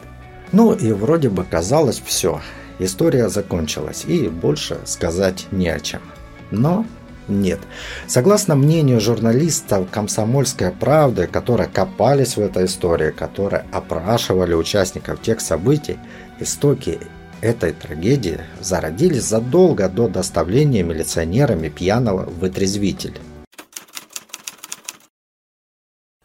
Ну 0.52 0.74
и 0.74 0.92
вроде 0.92 1.30
бы 1.30 1.44
казалось 1.44 2.02
все. 2.04 2.42
История 2.80 3.30
закончилась, 3.30 4.06
и 4.06 4.28
больше 4.30 4.80
сказать 4.86 5.48
не 5.52 5.68
о 5.68 5.80
чем. 5.80 6.02
Но 6.50 6.86
нет. 7.30 7.60
Согласно 8.08 8.56
мнению 8.56 9.00
журналистов 9.00 9.90
«Комсомольской 9.90 10.72
правды», 10.72 11.28
которые 11.28 11.70
копались 11.70 12.36
в 12.36 12.42
этой 12.42 12.66
истории, 12.66 13.12
которые 13.12 13.66
опрашивали 13.72 14.54
участников 14.54 15.22
тех 15.22 15.40
событий, 15.40 15.98
истоки 16.40 17.00
этой 17.42 17.72
трагедии 17.72 18.42
зародились 18.60 19.24
задолго 19.24 19.88
до 19.90 20.08
доставления 20.08 20.84
милиционерами 20.84 21.70
пьяного 21.70 22.26
в 22.26 22.40
вытрезвитель. 22.40 23.18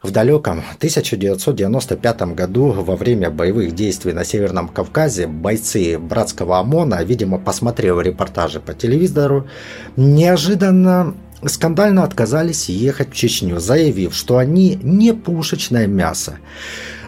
В 0.05 0.11
далеком 0.11 0.59
1995 0.77 2.35
году 2.35 2.67
во 2.67 2.95
время 2.95 3.31
боевых 3.31 3.73
действий 3.73 4.13
на 4.13 4.23
Северном 4.23 4.67
Кавказе 4.67 5.25
бойцы 5.25 5.97
братского 5.97 6.59
ОМОНа, 6.59 7.03
видимо, 7.03 7.39
посмотрев 7.39 7.99
репортажи 7.99 8.59
по 8.59 8.75
телевизору, 8.75 9.47
неожиданно 9.97 11.15
скандально 11.43 12.03
отказались 12.03 12.69
ехать 12.69 13.13
в 13.13 13.15
Чечню, 13.15 13.59
заявив, 13.59 14.13
что 14.13 14.37
они 14.37 14.79
не 14.83 15.11
пушечное 15.11 15.87
мясо. 15.87 16.37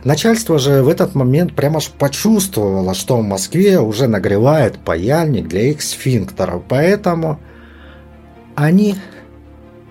Начальство 0.03 0.57
же 0.57 0.81
в 0.81 0.89
этот 0.89 1.13
момент 1.13 1.53
прямо 1.53 1.77
аж 1.77 1.89
почувствовало, 1.89 2.95
что 2.95 3.17
в 3.17 3.23
Москве 3.23 3.79
уже 3.79 4.07
нагревает 4.07 4.79
паяльник 4.79 5.47
для 5.47 5.69
их 5.69 5.83
сфинктеров, 5.83 6.63
поэтому 6.67 7.39
они 8.55 8.95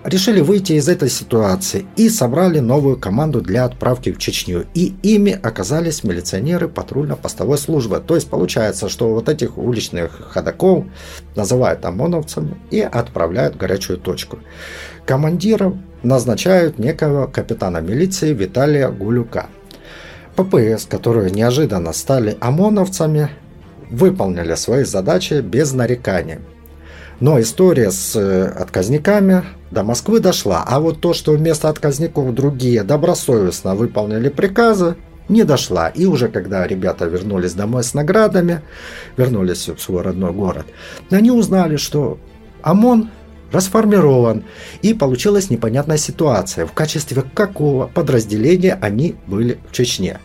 решили 0.07 0.39
выйти 0.39 0.73
из 0.73 0.87
этой 0.87 1.09
ситуации 1.09 1.85
и 1.97 2.09
собрали 2.09 2.59
новую 2.59 2.97
команду 2.97 3.41
для 3.41 3.65
отправки 3.65 4.13
в 4.13 4.17
Чечню. 4.17 4.65
И 4.73 4.95
ими 5.03 5.37
оказались 5.43 6.05
милиционеры 6.05 6.69
патрульно-постовой 6.69 7.57
службы. 7.57 8.01
То 8.05 8.15
есть 8.15 8.29
получается, 8.29 8.87
что 8.87 9.09
вот 9.09 9.27
этих 9.27 9.57
уличных 9.57 10.31
ходаков 10.31 10.85
называют 11.35 11.83
ОМОНовцами 11.83 12.55
и 12.71 12.79
отправляют 12.79 13.55
в 13.55 13.57
горячую 13.57 13.99
точку. 13.99 14.39
Командиром 15.05 15.83
назначают 16.03 16.79
некого 16.79 17.27
капитана 17.27 17.79
милиции 17.79 18.33
Виталия 18.33 18.89
Гулюка. 18.89 19.47
ППС, 20.37 20.85
которые 20.85 21.31
неожиданно 21.31 21.91
стали 21.91 22.37
ОМОНовцами, 22.39 23.29
выполнили 23.91 24.55
свои 24.55 24.85
задачи 24.85 25.41
без 25.41 25.73
нареканий. 25.73 26.37
Но 27.19 27.41
история 27.41 27.91
с 27.91 28.15
э, 28.15 28.45
отказниками 28.45 29.43
до 29.71 29.83
Москвы 29.83 30.19
дошла, 30.19 30.63
а 30.65 30.79
вот 30.79 31.01
то, 31.01 31.13
что 31.13 31.33
вместо 31.33 31.69
отказников 31.69 32.33
другие 32.33 32.83
добросовестно 32.83 33.75
выполнили 33.75 34.29
приказы, 34.29 34.95
не 35.29 35.43
дошла. 35.43 35.89
И 35.89 36.05
уже 36.05 36.29
когда 36.29 36.65
ребята 36.65 37.05
вернулись 37.05 37.53
домой 37.53 37.83
с 37.83 37.93
наградами, 37.93 38.61
вернулись 39.17 39.67
в 39.67 39.79
свой 39.79 40.01
родной 40.01 40.31
город, 40.31 40.65
они 41.09 41.31
узнали, 41.31 41.75
что 41.75 42.17
ОМОН 42.61 43.09
расформирован, 43.51 44.43
и 44.81 44.93
получилась 44.93 45.49
непонятная 45.49 45.97
ситуация, 45.97 46.65
в 46.65 46.73
качестве 46.73 47.23
какого 47.33 47.87
подразделения 47.87 48.77
они 48.81 49.15
были 49.25 49.57
в 49.69 49.73
Чечне. 49.73 50.19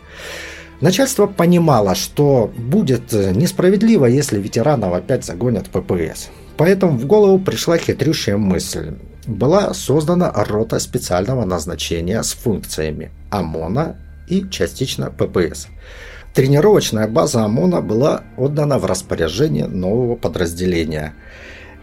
Начальство 0.81 1.27
понимало, 1.27 1.95
что 1.95 2.51
будет 2.57 3.13
несправедливо, 3.13 4.07
если 4.07 4.39
ветеранов 4.39 4.93
опять 4.93 5.23
загонят 5.23 5.67
в 5.67 5.69
ППС. 5.69 6.29
Поэтому 6.57 6.97
в 6.97 7.05
голову 7.05 7.39
пришла 7.39 7.77
хитрющая 7.77 8.35
мысль 8.35 8.95
была 9.27 9.73
создана 9.73 10.31
рота 10.31 10.79
специального 10.79 11.45
назначения 11.45 12.21
с 12.21 12.33
функциями 12.33 13.11
ОМОНа 13.29 13.97
и 14.27 14.47
частично 14.49 15.11
ППС. 15.11 15.67
Тренировочная 16.33 17.07
база 17.07 17.43
ОМОНа 17.45 17.81
была 17.81 18.23
отдана 18.37 18.79
в 18.79 18.85
распоряжение 18.85 19.67
нового 19.67 20.15
подразделения. 20.15 21.13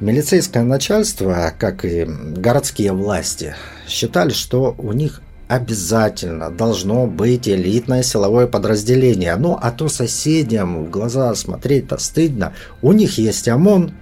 Милицейское 0.01 0.65
начальство, 0.65 1.53
как 1.59 1.85
и 1.85 2.05
городские 2.05 2.93
власти, 2.93 3.55
считали, 3.87 4.31
что 4.31 4.75
у 4.79 4.93
них 4.93 5.23
обязательно 5.47 6.51
должно 6.51 7.07
быть 7.07 7.49
элитное 7.49 8.03
силовое 8.03 8.47
подразделение. 8.47 9.37
Ну, 9.37 9.59
а 9.61 9.71
то 9.71 9.89
соседям 9.89 10.85
в 10.87 10.91
глаза 10.91 11.35
смотреть-то 11.35 11.99
стыдно. 11.99 12.53
У 12.83 12.93
них 12.93 13.19
есть 13.19 13.49
ОМОН, 13.49 13.93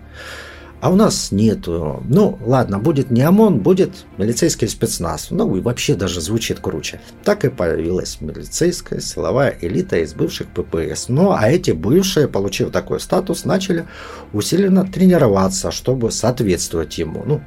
а 0.80 0.90
у 0.90 0.96
нас 0.96 1.32
нету. 1.32 2.02
Ну, 2.08 2.38
ладно, 2.44 2.78
будет 2.78 3.10
не 3.10 3.22
ОМОН, 3.22 3.60
будет 3.60 4.06
милицейский 4.16 4.68
спецназ. 4.68 5.28
Ну, 5.30 5.56
и 5.56 5.60
вообще 5.60 5.94
даже 5.94 6.20
звучит 6.20 6.60
круче. 6.60 7.00
Так 7.24 7.44
и 7.44 7.48
появилась 7.48 8.20
милицейская 8.20 9.00
силовая 9.00 9.56
элита 9.60 9.96
из 9.96 10.14
бывших 10.14 10.46
ППС. 10.48 11.08
Ну, 11.08 11.32
а 11.32 11.48
эти 11.48 11.72
бывшие, 11.72 12.28
получив 12.28 12.70
такой 12.70 13.00
статус, 13.00 13.44
начали 13.44 13.86
усиленно 14.32 14.84
тренироваться, 14.84 15.72
чтобы 15.72 16.12
соответствовать 16.12 16.96
ему. 16.98 17.24
Ну, 17.26 17.40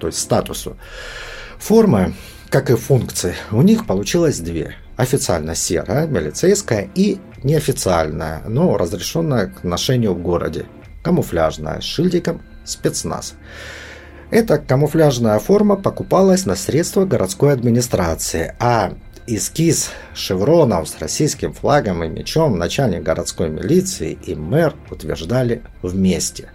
то 0.00 0.08
есть 0.08 0.18
статусу. 0.18 0.76
Форма, 1.58 2.12
как 2.50 2.70
и 2.70 2.76
функции, 2.76 3.34
у 3.52 3.62
них 3.62 3.86
получилось 3.86 4.40
две. 4.40 4.74
Официально 4.96 5.54
серая, 5.54 6.08
милицейская 6.08 6.88
и 6.94 7.18
неофициальная, 7.44 8.42
но 8.48 8.76
разрешенная 8.76 9.46
к 9.46 9.62
ношению 9.62 10.14
в 10.14 10.22
городе. 10.22 10.66
Камуфляжная, 11.02 11.80
с 11.80 11.84
шильдиком 11.84 12.42
спецназ. 12.64 13.34
Эта 14.30 14.58
камуфляжная 14.58 15.38
форма 15.38 15.76
покупалась 15.76 16.46
на 16.46 16.56
средства 16.56 17.04
городской 17.04 17.52
администрации, 17.52 18.54
а 18.58 18.94
эскиз 19.26 19.90
шевронов 20.14 20.88
с 20.88 20.98
российским 20.98 21.52
флагом 21.52 22.04
и 22.04 22.08
мечом 22.08 22.58
начальник 22.58 23.02
городской 23.02 23.48
милиции 23.48 24.18
и 24.26 24.34
мэр 24.34 24.74
утверждали 24.90 25.62
вместе. 25.82 26.50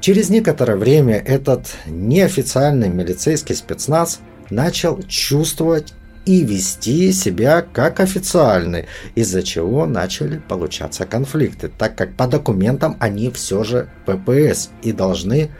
Через 0.00 0.28
некоторое 0.28 0.76
время 0.76 1.16
этот 1.16 1.74
неофициальный 1.86 2.88
милицейский 2.88 3.54
спецназ 3.54 4.20
начал 4.50 5.02
чувствовать 5.02 5.94
и 6.26 6.42
вести 6.42 7.12
себя 7.12 7.62
как 7.62 8.00
официальный, 8.00 8.86
из-за 9.14 9.42
чего 9.42 9.86
начали 9.86 10.38
получаться 10.38 11.06
конфликты, 11.06 11.68
так 11.68 11.96
как 11.96 12.14
по 12.14 12.26
документам 12.26 12.96
они 13.00 13.30
все 13.30 13.62
же 13.64 13.88
ППС 14.06 14.70
и 14.82 14.92
должны 14.92 15.50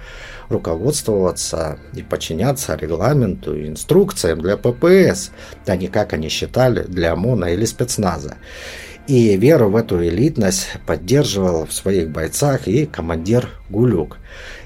руководствоваться 0.48 1.78
и 1.94 2.02
подчиняться 2.02 2.76
регламенту 2.76 3.56
и 3.56 3.68
инструкциям 3.68 4.40
для 4.40 4.56
ППС, 4.56 5.30
а 5.66 5.76
не 5.76 5.88
как 5.88 6.12
они 6.12 6.28
считали 6.28 6.82
для 6.82 7.12
ОМОНа 7.12 7.46
или 7.46 7.64
спецназа. 7.64 8.36
И 9.06 9.36
веру 9.36 9.68
в 9.68 9.76
эту 9.76 10.02
элитность 10.02 10.68
поддерживал 10.86 11.66
в 11.66 11.74
своих 11.74 12.08
бойцах 12.08 12.66
и 12.68 12.86
командир 12.86 13.50
Гулюк, 13.68 14.16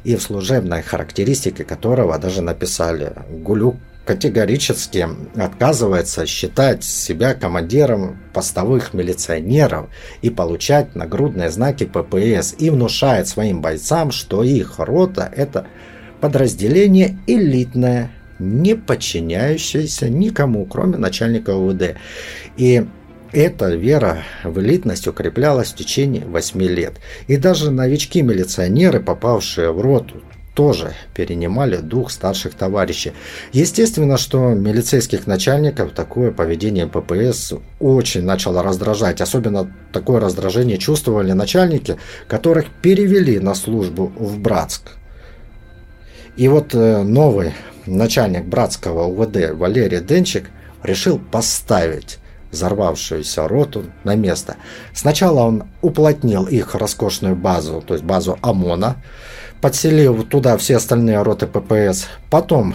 и 0.04 0.14
в 0.14 0.22
служебной 0.22 0.82
характеристике 0.82 1.64
которого 1.64 2.16
даже 2.18 2.40
написали 2.40 3.12
«Гулюк 3.30 3.76
категорически 4.08 5.06
отказывается 5.36 6.24
считать 6.24 6.82
себя 6.82 7.34
командиром 7.34 8.16
постовых 8.32 8.94
милиционеров 8.94 9.90
и 10.22 10.30
получать 10.30 10.96
нагрудные 10.96 11.50
знаки 11.50 11.84
ППС 11.84 12.54
и 12.56 12.70
внушает 12.70 13.28
своим 13.28 13.60
бойцам, 13.60 14.10
что 14.10 14.42
их 14.42 14.78
рота– 14.78 15.30
это 15.36 15.66
подразделение 16.22 17.18
элитное, 17.26 18.10
не 18.38 18.76
подчиняющееся 18.76 20.08
никому, 20.08 20.64
кроме 20.64 20.96
начальника 20.96 21.50
УВД. 21.50 21.96
И 22.56 22.86
эта 23.32 23.74
вера 23.74 24.22
в 24.42 24.58
элитность 24.58 25.06
укреплялась 25.06 25.72
в 25.72 25.76
течение 25.76 26.24
8 26.24 26.62
лет. 26.62 26.94
И 27.26 27.36
даже 27.36 27.70
новички-милиционеры, 27.70 29.00
попавшие 29.00 29.70
в 29.70 29.82
роту 29.82 30.22
тоже 30.58 30.94
перенимали 31.14 31.76
дух 31.76 32.10
старших 32.10 32.54
товарищей. 32.54 33.12
Естественно, 33.52 34.16
что 34.16 34.40
милицейских 34.54 35.28
начальников 35.28 35.92
такое 35.92 36.32
поведение 36.32 36.88
ППС 36.88 37.52
очень 37.78 38.24
начало 38.24 38.64
раздражать. 38.64 39.20
Особенно 39.20 39.72
такое 39.92 40.18
раздражение 40.18 40.76
чувствовали 40.76 41.30
начальники, 41.30 41.96
которых 42.26 42.70
перевели 42.82 43.38
на 43.38 43.54
службу 43.54 44.12
в 44.16 44.40
Братск. 44.40 44.82
И 46.36 46.48
вот 46.48 46.74
э, 46.74 47.04
новый 47.04 47.52
начальник 47.86 48.44
братского 48.44 49.04
УВД 49.04 49.52
Валерий 49.52 50.00
Денчик 50.00 50.50
решил 50.82 51.20
поставить 51.20 52.18
взорвавшуюся 52.50 53.46
роту 53.46 53.84
на 54.02 54.16
место. 54.16 54.56
Сначала 54.92 55.42
он 55.42 55.68
уплотнил 55.82 56.46
их 56.46 56.74
роскошную 56.74 57.36
базу, 57.36 57.80
то 57.86 57.94
есть 57.94 58.04
базу 58.04 58.40
ОМОНа, 58.42 58.96
подселил 59.60 60.22
туда 60.24 60.56
все 60.56 60.76
остальные 60.76 61.22
роты 61.22 61.46
ППС. 61.46 62.06
Потом 62.30 62.74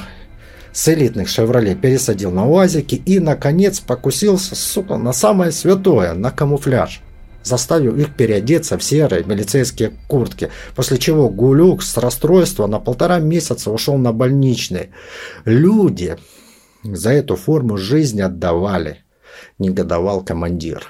с 0.71 0.87
элитных 0.87 1.29
«Шевроле» 1.29 1.75
пересадил 1.75 2.31
на 2.31 2.47
УАЗики 2.47 2.95
и, 2.95 3.19
наконец, 3.19 3.79
покусился, 3.79 4.55
сука, 4.55 4.97
на 4.97 5.13
самое 5.13 5.51
святое, 5.51 6.13
на 6.13 6.31
камуфляж. 6.31 7.01
Заставил 7.43 7.97
их 7.97 8.15
переодеться 8.15 8.77
в 8.77 8.83
серые 8.83 9.23
милицейские 9.23 9.93
куртки, 10.07 10.49
после 10.75 10.97
чего 10.97 11.29
Гулюк 11.29 11.83
с 11.83 11.97
расстройства 11.97 12.67
на 12.67 12.79
полтора 12.79 13.19
месяца 13.19 13.69
ушел 13.69 13.97
на 13.97 14.13
больничный. 14.13 14.91
Люди 15.45 16.17
за 16.83 17.11
эту 17.11 17.35
форму 17.35 17.77
жизни 17.77 18.21
отдавали 18.21 19.03
негодовал 19.59 20.23
командир. 20.23 20.87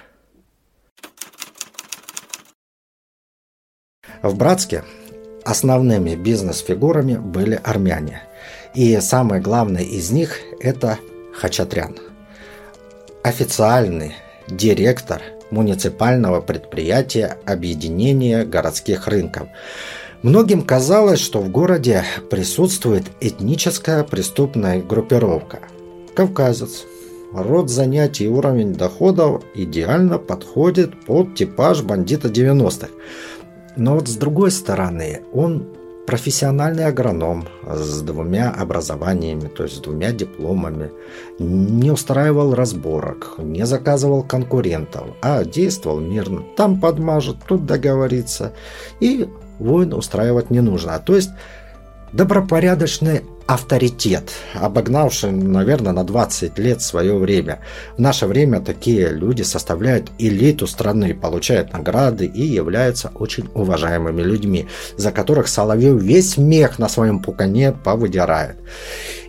В 4.22 4.36
Братске 4.38 4.84
основными 5.46 6.16
бизнес-фигурами 6.16 7.16
были 7.16 7.60
армяне. 7.64 8.24
И 8.74 9.00
самый 9.00 9.40
главный 9.40 9.86
из 9.86 10.12
них– 10.12 10.40
это 10.60 10.98
Хачатрян. 11.34 11.98
Официальный 13.24 14.14
директор 14.48 15.22
муниципального 15.52 16.42
предприятия 16.42 17.38
объединения 17.46 18.44
городских 18.44 19.08
рынков. 19.08 19.48
Многим 20.24 20.64
казалось, 20.64 21.20
что 21.20 21.40
в 21.40 21.50
городе 21.50 22.04
присутствует 22.30 23.04
этническая 23.22 24.04
преступная 24.04 24.82
группировка. 24.82 25.60
Кавказец, 26.16 26.86
род 27.34 27.70
занятий 27.70 28.26
и 28.26 28.30
уровень 28.30 28.74
доходов 28.74 29.44
идеально 29.54 30.18
подходит 30.18 31.06
под 31.06 31.36
типаж 31.36 31.82
бандита 31.82 32.30
90-х. 32.30 32.88
Но 33.76 33.96
вот 33.96 34.08
с 34.08 34.16
другой 34.16 34.52
стороны, 34.52 35.22
он 35.34 35.68
профессиональный 36.06 36.86
агроном 36.86 37.48
с 37.66 38.02
двумя 38.02 38.52
образованиями, 38.52 39.48
то 39.48 39.64
есть 39.64 39.78
с 39.78 39.80
двумя 39.80 40.12
дипломами, 40.12 40.92
не 41.40 41.92
устраивал 41.92 42.54
разборок, 42.54 43.36
не 43.38 43.66
заказывал 43.66 44.24
конкурентов, 44.24 45.08
а 45.22 45.44
действовал 45.46 46.00
мирно. 46.00 46.44
Там 46.58 46.80
подмажет, 46.80 47.38
тут 47.48 47.66
договорится. 47.66 48.54
И 49.00 49.30
войн 49.60 49.94
устраивать 49.94 50.50
не 50.50 50.60
нужно. 50.60 51.00
То 51.00 51.16
есть 51.16 51.32
добропорядочный 52.14 53.22
авторитет, 53.46 54.32
обогнавший, 54.54 55.32
наверное, 55.32 55.92
на 55.92 56.04
20 56.06 56.58
лет 56.60 56.82
свое 56.82 57.18
время. 57.18 57.60
В 57.98 58.00
наше 58.00 58.26
время 58.26 58.62
такие 58.62 59.10
люди 59.10 59.42
составляют 59.42 60.12
элиту 60.18 60.66
страны, 60.66 61.14
получают 61.14 61.74
награды 61.74 62.26
и 62.26 62.42
являются 62.42 63.12
очень 63.16 63.50
уважаемыми 63.54 64.22
людьми, 64.22 64.68
за 64.96 65.12
которых 65.12 65.48
Соловьев 65.48 66.02
весь 66.02 66.38
мех 66.38 66.80
на 66.80 66.88
своем 66.88 67.20
пукане 67.20 67.74
повыдирает. 67.74 68.56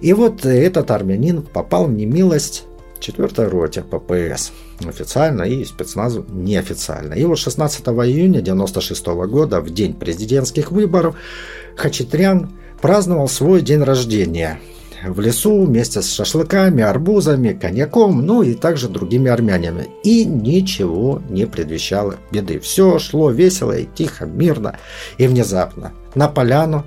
И 0.00 0.12
вот 0.12 0.44
этот 0.44 0.90
армянин 0.90 1.42
попал 1.42 1.86
в 1.86 1.92
немилость 1.92 2.64
4 3.00 3.48
роте 3.48 3.82
ППС 3.82 4.52
официально 4.86 5.42
и 5.42 5.64
спецназу 5.64 6.24
неофициально. 6.30 7.14
И 7.14 7.24
вот 7.24 7.38
16 7.38 7.80
июня 7.80 8.38
1996 8.38 9.06
года, 9.28 9.60
в 9.60 9.70
день 9.70 9.94
президентских 9.94 10.70
выборов, 10.70 11.16
Хачатрян 11.76 12.50
праздновал 12.84 13.28
свой 13.28 13.62
день 13.62 13.82
рождения 13.82 14.60
в 15.06 15.18
лесу 15.18 15.64
вместе 15.64 16.02
с 16.02 16.12
шашлыками, 16.12 16.82
арбузами, 16.82 17.54
коньяком, 17.54 18.20
ну 18.20 18.42
и 18.42 18.52
также 18.52 18.90
другими 18.90 19.30
армянами. 19.30 19.88
И 20.02 20.26
ничего 20.26 21.22
не 21.30 21.46
предвещало 21.46 22.16
беды. 22.30 22.60
Все 22.60 22.98
шло 22.98 23.30
весело 23.30 23.72
и 23.72 23.86
тихо, 23.86 24.26
мирно. 24.26 24.76
И 25.16 25.26
внезапно 25.26 25.92
на 26.14 26.28
поляну 26.28 26.84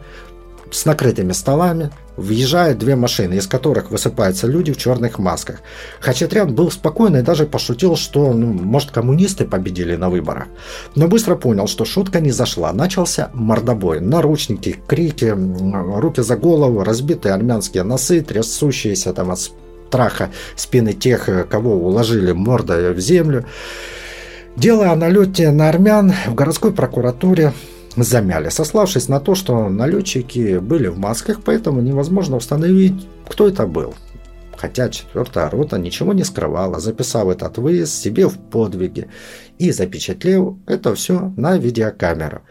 с 0.69 0.85
накрытыми 0.85 1.31
столами 1.31 1.89
въезжают 2.17 2.79
две 2.79 2.95
машины, 2.95 3.35
из 3.35 3.47
которых 3.47 3.91
высыпаются 3.91 4.47
люди 4.47 4.73
в 4.73 4.77
черных 4.77 5.19
масках. 5.19 5.61
Хачатрян 5.99 6.53
был 6.53 6.71
спокойный 6.71 7.19
и 7.19 7.23
даже 7.23 7.45
пошутил, 7.45 7.95
что, 7.95 8.33
ну, 8.33 8.47
может, 8.47 8.91
коммунисты 8.91 9.45
победили 9.45 9.95
на 9.95 10.09
выборах. 10.09 10.47
Но 10.95 11.07
быстро 11.07 11.35
понял, 11.35 11.67
что 11.67 11.85
шутка 11.85 12.19
не 12.19 12.31
зашла. 12.31 12.73
Начался 12.73 13.29
мордобой. 13.33 14.01
Наручники, 14.01 14.75
крики, 14.87 15.33
руки 15.99 16.21
за 16.21 16.35
голову, 16.35 16.83
разбитые 16.83 17.33
армянские 17.33 17.83
носы, 17.83 18.21
трясущиеся 18.21 19.13
там 19.13 19.31
от 19.31 19.39
страха 19.39 20.31
спины 20.55 20.93
тех, 20.93 21.29
кого 21.49 21.75
уложили 21.75 22.31
мордой 22.31 22.93
в 22.93 22.99
землю. 22.99 23.45
Дело 24.55 24.89
о 24.89 24.95
налете 24.95 25.51
на 25.51 25.69
армян 25.69 26.13
в 26.25 26.33
городской 26.33 26.73
прокуратуре 26.73 27.53
замяли, 28.03 28.49
сославшись 28.49 29.07
на 29.07 29.19
то, 29.19 29.35
что 29.35 29.69
налетчики 29.69 30.57
были 30.59 30.87
в 30.87 30.97
масках, 30.97 31.41
поэтому 31.43 31.81
невозможно 31.81 32.37
установить, 32.37 33.07
кто 33.27 33.47
это 33.47 33.65
был. 33.67 33.95
Хотя 34.55 34.89
четвертая 34.89 35.49
рота 35.49 35.77
ничего 35.77 36.13
не 36.13 36.23
скрывала, 36.23 36.79
записав 36.79 37.27
этот 37.27 37.57
выезд 37.57 37.93
себе 37.93 38.27
в 38.27 38.37
подвиге 38.37 39.09
и 39.59 39.71
запечатлев 39.71 40.55
это 40.65 40.95
все 40.95 41.31
на 41.37 41.57
видеокамеру. 41.57 42.41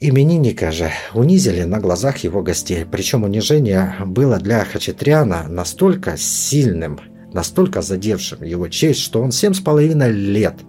Именинника 0.00 0.70
же 0.70 0.90
унизили 1.14 1.62
на 1.62 1.78
глазах 1.78 2.18
его 2.18 2.42
гостей, 2.42 2.84
причем 2.84 3.22
унижение 3.22 3.94
было 4.04 4.38
для 4.38 4.64
Хачатряна 4.64 5.46
настолько 5.48 6.18
сильным, 6.18 7.00
настолько 7.32 7.80
задевшим 7.80 8.42
его 8.42 8.68
честь, 8.68 9.00
что 9.00 9.22
он 9.22 9.32
семь 9.32 9.54
с 9.54 9.60
половиной 9.60 10.10
лет– 10.12 10.56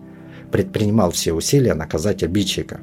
предпринимал 0.51 1.11
все 1.11 1.33
усилия 1.33 1.73
наказать 1.73 2.23
обидчика. 2.23 2.79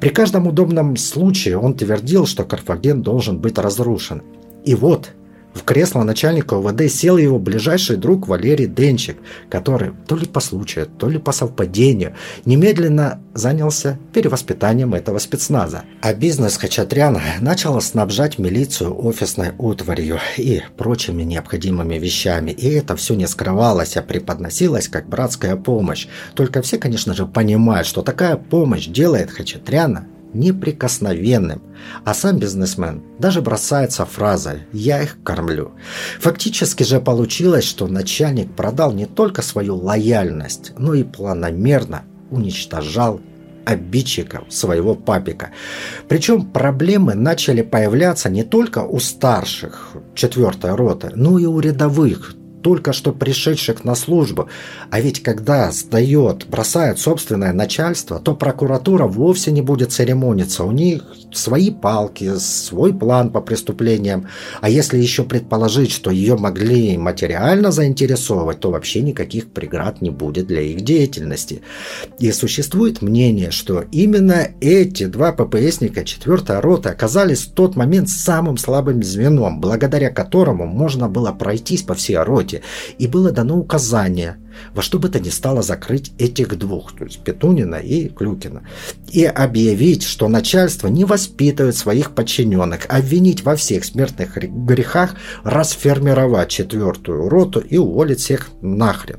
При 0.00 0.10
каждом 0.10 0.46
удобном 0.46 0.96
случае 0.96 1.58
он 1.58 1.74
твердил, 1.74 2.26
что 2.26 2.44
Карфаген 2.44 3.02
должен 3.02 3.38
быть 3.38 3.58
разрушен. 3.58 4.22
И 4.64 4.74
вот 4.74 5.12
в 5.56 5.64
кресло 5.64 6.02
начальника 6.02 6.54
УВД 6.54 6.90
сел 6.90 7.16
его 7.16 7.38
ближайший 7.38 7.96
друг 7.96 8.28
Валерий 8.28 8.66
Денчик, 8.66 9.16
который 9.48 9.92
то 10.06 10.14
ли 10.14 10.26
по 10.26 10.40
случаю, 10.40 10.86
то 10.86 11.08
ли 11.08 11.18
по 11.18 11.32
совпадению 11.32 12.14
немедленно 12.44 13.20
занялся 13.32 13.98
перевоспитанием 14.12 14.92
этого 14.94 15.18
спецназа. 15.18 15.84
А 16.02 16.12
бизнес 16.12 16.58
Хачатряна 16.58 17.22
начал 17.40 17.80
снабжать 17.80 18.38
милицию 18.38 18.94
офисной 19.06 19.52
утварью 19.56 20.18
и 20.36 20.62
прочими 20.76 21.22
необходимыми 21.22 21.94
вещами. 21.94 22.50
И 22.50 22.68
это 22.68 22.94
все 22.96 23.14
не 23.14 23.26
скрывалось, 23.26 23.96
а 23.96 24.02
преподносилось 24.02 24.88
как 24.88 25.08
братская 25.08 25.56
помощь. 25.56 26.06
Только 26.34 26.60
все, 26.60 26.76
конечно 26.76 27.14
же, 27.14 27.26
понимают, 27.26 27.86
что 27.86 28.02
такая 28.02 28.36
помощь 28.36 28.86
делает 28.86 29.30
Хачатряна 29.30 30.06
неприкосновенным, 30.38 31.62
а 32.04 32.14
сам 32.14 32.38
бизнесмен 32.38 33.02
даже 33.18 33.42
бросается 33.42 34.04
фразой 34.04 34.60
«я 34.72 35.02
их 35.02 35.22
кормлю». 35.22 35.72
Фактически 36.20 36.82
же 36.82 37.00
получилось, 37.00 37.64
что 37.64 37.86
начальник 37.86 38.54
продал 38.54 38.92
не 38.92 39.06
только 39.06 39.42
свою 39.42 39.76
лояльность, 39.76 40.72
но 40.78 40.94
и 40.94 41.02
планомерно 41.02 42.04
уничтожал 42.30 43.20
обидчиков 43.66 44.44
своего 44.48 44.94
папика. 44.94 45.50
Причем 46.08 46.46
проблемы 46.46 47.14
начали 47.14 47.62
появляться 47.62 48.30
не 48.30 48.44
только 48.44 48.84
у 48.84 49.00
старших 49.00 49.96
четвертой 50.14 50.74
роты, 50.74 51.10
но 51.14 51.38
и 51.38 51.46
у 51.46 51.58
рядовых, 51.58 52.34
только 52.66 52.92
что 52.92 53.12
пришедших 53.12 53.84
на 53.84 53.94
службу. 53.94 54.48
А 54.90 55.00
ведь 55.00 55.22
когда 55.22 55.70
сдает, 55.70 56.48
бросает 56.48 56.98
собственное 56.98 57.52
начальство, 57.52 58.18
то 58.18 58.34
прокуратура 58.34 59.06
вовсе 59.06 59.52
не 59.52 59.62
будет 59.62 59.92
церемониться. 59.92 60.64
У 60.64 60.72
них 60.72 61.04
свои 61.32 61.70
палки, 61.70 62.34
свой 62.38 62.92
план 62.92 63.30
по 63.30 63.40
преступлениям. 63.40 64.26
А 64.60 64.68
если 64.68 64.98
еще 64.98 65.22
предположить, 65.22 65.92
что 65.92 66.10
ее 66.10 66.36
могли 66.36 66.98
материально 66.98 67.70
заинтересовать, 67.70 68.58
то 68.58 68.72
вообще 68.72 69.00
никаких 69.00 69.52
преград 69.52 70.02
не 70.02 70.10
будет 70.10 70.48
для 70.48 70.62
их 70.62 70.80
деятельности. 70.80 71.62
И 72.18 72.32
существует 72.32 73.00
мнение, 73.00 73.52
что 73.52 73.84
именно 73.92 74.48
эти 74.60 75.04
два 75.04 75.30
ППСника 75.30 76.04
4 76.04 76.58
роты 76.58 76.88
оказались 76.88 77.44
в 77.44 77.52
тот 77.52 77.76
момент 77.76 78.08
самым 78.08 78.56
слабым 78.56 79.04
звеном, 79.04 79.60
благодаря 79.60 80.10
которому 80.10 80.66
можно 80.66 81.08
было 81.08 81.30
пройтись 81.30 81.82
по 81.82 81.94
всей 81.94 82.16
роте, 82.16 82.55
и 82.98 83.06
было 83.06 83.32
дано 83.32 83.56
указание– 83.56 84.36
во 84.74 84.82
что 84.82 84.98
бы 84.98 85.08
то 85.08 85.20
ни 85.20 85.28
стало 85.28 85.62
закрыть 85.62 86.12
этих 86.18 86.56
двух, 86.58 86.94
то 86.96 87.04
есть 87.04 87.20
Петунина 87.20 87.76
и 87.76 88.08
Клюкина, 88.08 88.62
и 89.08 89.24
объявить, 89.24 90.02
что 90.02 90.28
начальство 90.28 90.88
не 90.88 91.04
воспитывает 91.04 91.76
своих 91.76 92.12
подчиненных, 92.12 92.86
обвинить 92.88 93.42
во 93.42 93.56
всех 93.56 93.84
смертных 93.84 94.36
грехах, 94.36 95.14
расформировать 95.44 96.50
четвертую 96.50 97.28
роту 97.28 97.60
и 97.60 97.76
уволить 97.78 98.20
всех 98.20 98.48
нахрен. 98.60 99.18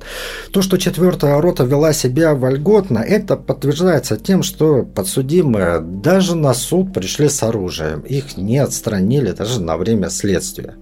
То, 0.51 0.61
что 0.61 0.77
четвертая 0.77 1.39
рота 1.41 1.63
вела 1.63 1.93
себя 1.93 2.33
вольготно, 2.35 2.99
это 2.99 3.35
подтверждается 3.35 4.17
тем, 4.17 4.43
что 4.43 4.83
подсудимые 4.83 5.79
даже 5.79 6.35
на 6.35 6.53
суд 6.53 6.93
пришли 6.93 7.29
с 7.29 7.43
оружием. 7.43 8.01
Их 8.01 8.37
не 8.37 8.57
отстранили 8.57 9.31
даже 9.31 9.61
на 9.61 9.77
время 9.77 10.09
следствия. 10.09 10.75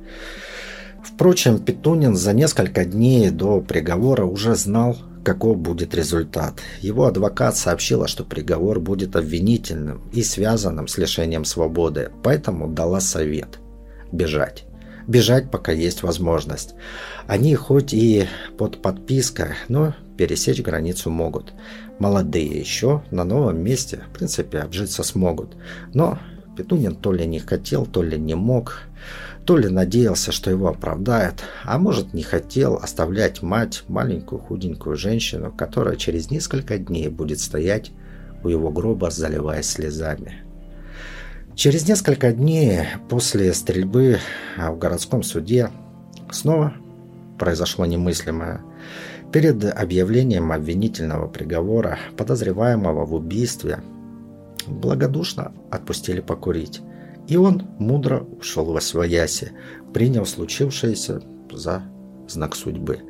Впрочем, 1.16 1.60
Петунин 1.60 2.16
за 2.16 2.34
несколько 2.34 2.84
дней 2.84 3.30
до 3.30 3.62
приговора 3.62 4.26
уже 4.26 4.56
знал, 4.56 4.98
каков 5.24 5.58
будет 5.58 5.96
результат. 5.96 6.60
Его 6.82 7.06
адвокат 7.06 7.56
сообщила, 7.56 8.10
что 8.10 8.26
приговор 8.26 8.82
будет 8.82 9.16
обвинительным 9.16 10.02
и 10.12 10.22
связанным 10.24 10.90
с 10.90 10.98
лишением 10.98 11.46
свободы, 11.46 12.12
поэтому 12.22 12.68
дала 12.68 13.00
совет– 13.00 13.60
бежать. 14.12 14.66
Бежать, 15.08 15.50
пока 15.50 15.72
есть 15.72 16.04
возможность. 16.04 16.76
Они 17.28 17.56
хоть 17.56 17.94
и 17.94 18.28
под 18.58 18.82
подпиской, 18.82 19.52
но 19.70 19.94
пересечь 20.18 20.62
границу 20.62 21.12
могут. 21.12 21.54
Молодые 21.98 22.60
еще 22.60 23.04
на 23.10 23.24
новом 23.24 23.64
месте, 23.64 24.02
в 24.10 24.18
принципе, 24.18 24.60
обжиться 24.60 25.04
смогут. 25.04 25.56
Но 25.94 26.20
Петунин 26.58 26.96
то 26.96 27.14
ли 27.14 27.26
не 27.26 27.40
хотел, 27.40 27.86
то 27.86 28.02
ли 28.02 28.18
не 28.18 28.36
мог. 28.36 28.82
То 29.46 29.58
ли 29.58 29.70
надеялся, 29.70 30.32
что 30.32 30.50
его 30.50 30.68
оправдают, 30.70 31.44
а 31.64 31.78
может 31.78 32.14
не 32.14 32.24
хотел 32.24 32.78
оставлять 32.78 33.44
мать, 33.44 33.84
маленькую 33.88 34.40
худенькую 34.42 34.98
женщину, 34.98 35.52
которая 35.56 35.98
через 35.98 36.32
несколько 36.32 36.80
дней 36.80 37.10
будет 37.10 37.40
стоять 37.40 37.92
у 38.44 38.48
его 38.48 38.72
гроба, 38.72 39.12
заливаясь 39.12 39.68
слезами. 39.68 40.44
Через 41.54 41.88
несколько 41.88 42.32
дней 42.32 42.82
после 43.08 43.54
стрельбы 43.54 44.18
в 44.58 44.78
городском 44.78 45.22
суде 45.22 45.70
снова 46.32 46.74
произошло 47.38 47.86
немыслимое. 47.86 48.62
Перед 49.32 49.64
объявлением 49.64 50.52
обвинительного 50.52 51.28
приговора 51.28 52.00
подозреваемого 52.18 53.06
в 53.06 53.14
убийстве 53.14 53.80
благодушно 54.68 55.54
отпустили 55.70 56.20
покурить. 56.20 56.82
И 57.28 57.38
он 57.38 57.64
мудро 57.80 58.20
ушел 58.22 58.66
во 58.66 58.82
свояси, 58.82 59.52
приняв 59.94 60.30
случившееся 60.30 61.22
за 61.52 61.84
знак 62.28 62.56
судьбы. 62.56 63.02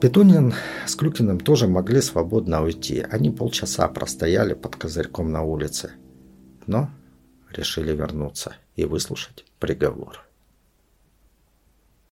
Петунин 0.00 0.54
с 0.86 0.94
Клюкиным 0.94 1.40
тоже 1.40 1.68
могли 1.68 2.00
свободно 2.00 2.62
уйти. 2.62 3.04
Они 3.10 3.30
полчаса 3.30 3.86
простояли 3.88 4.54
под 4.54 4.76
козырьком 4.76 5.30
на 5.30 5.42
улице. 5.42 5.92
Но 6.66 6.90
решили 7.50 7.92
вернуться 7.92 8.54
и 8.76 8.84
выслушать 8.84 9.44
приговор. 9.58 10.29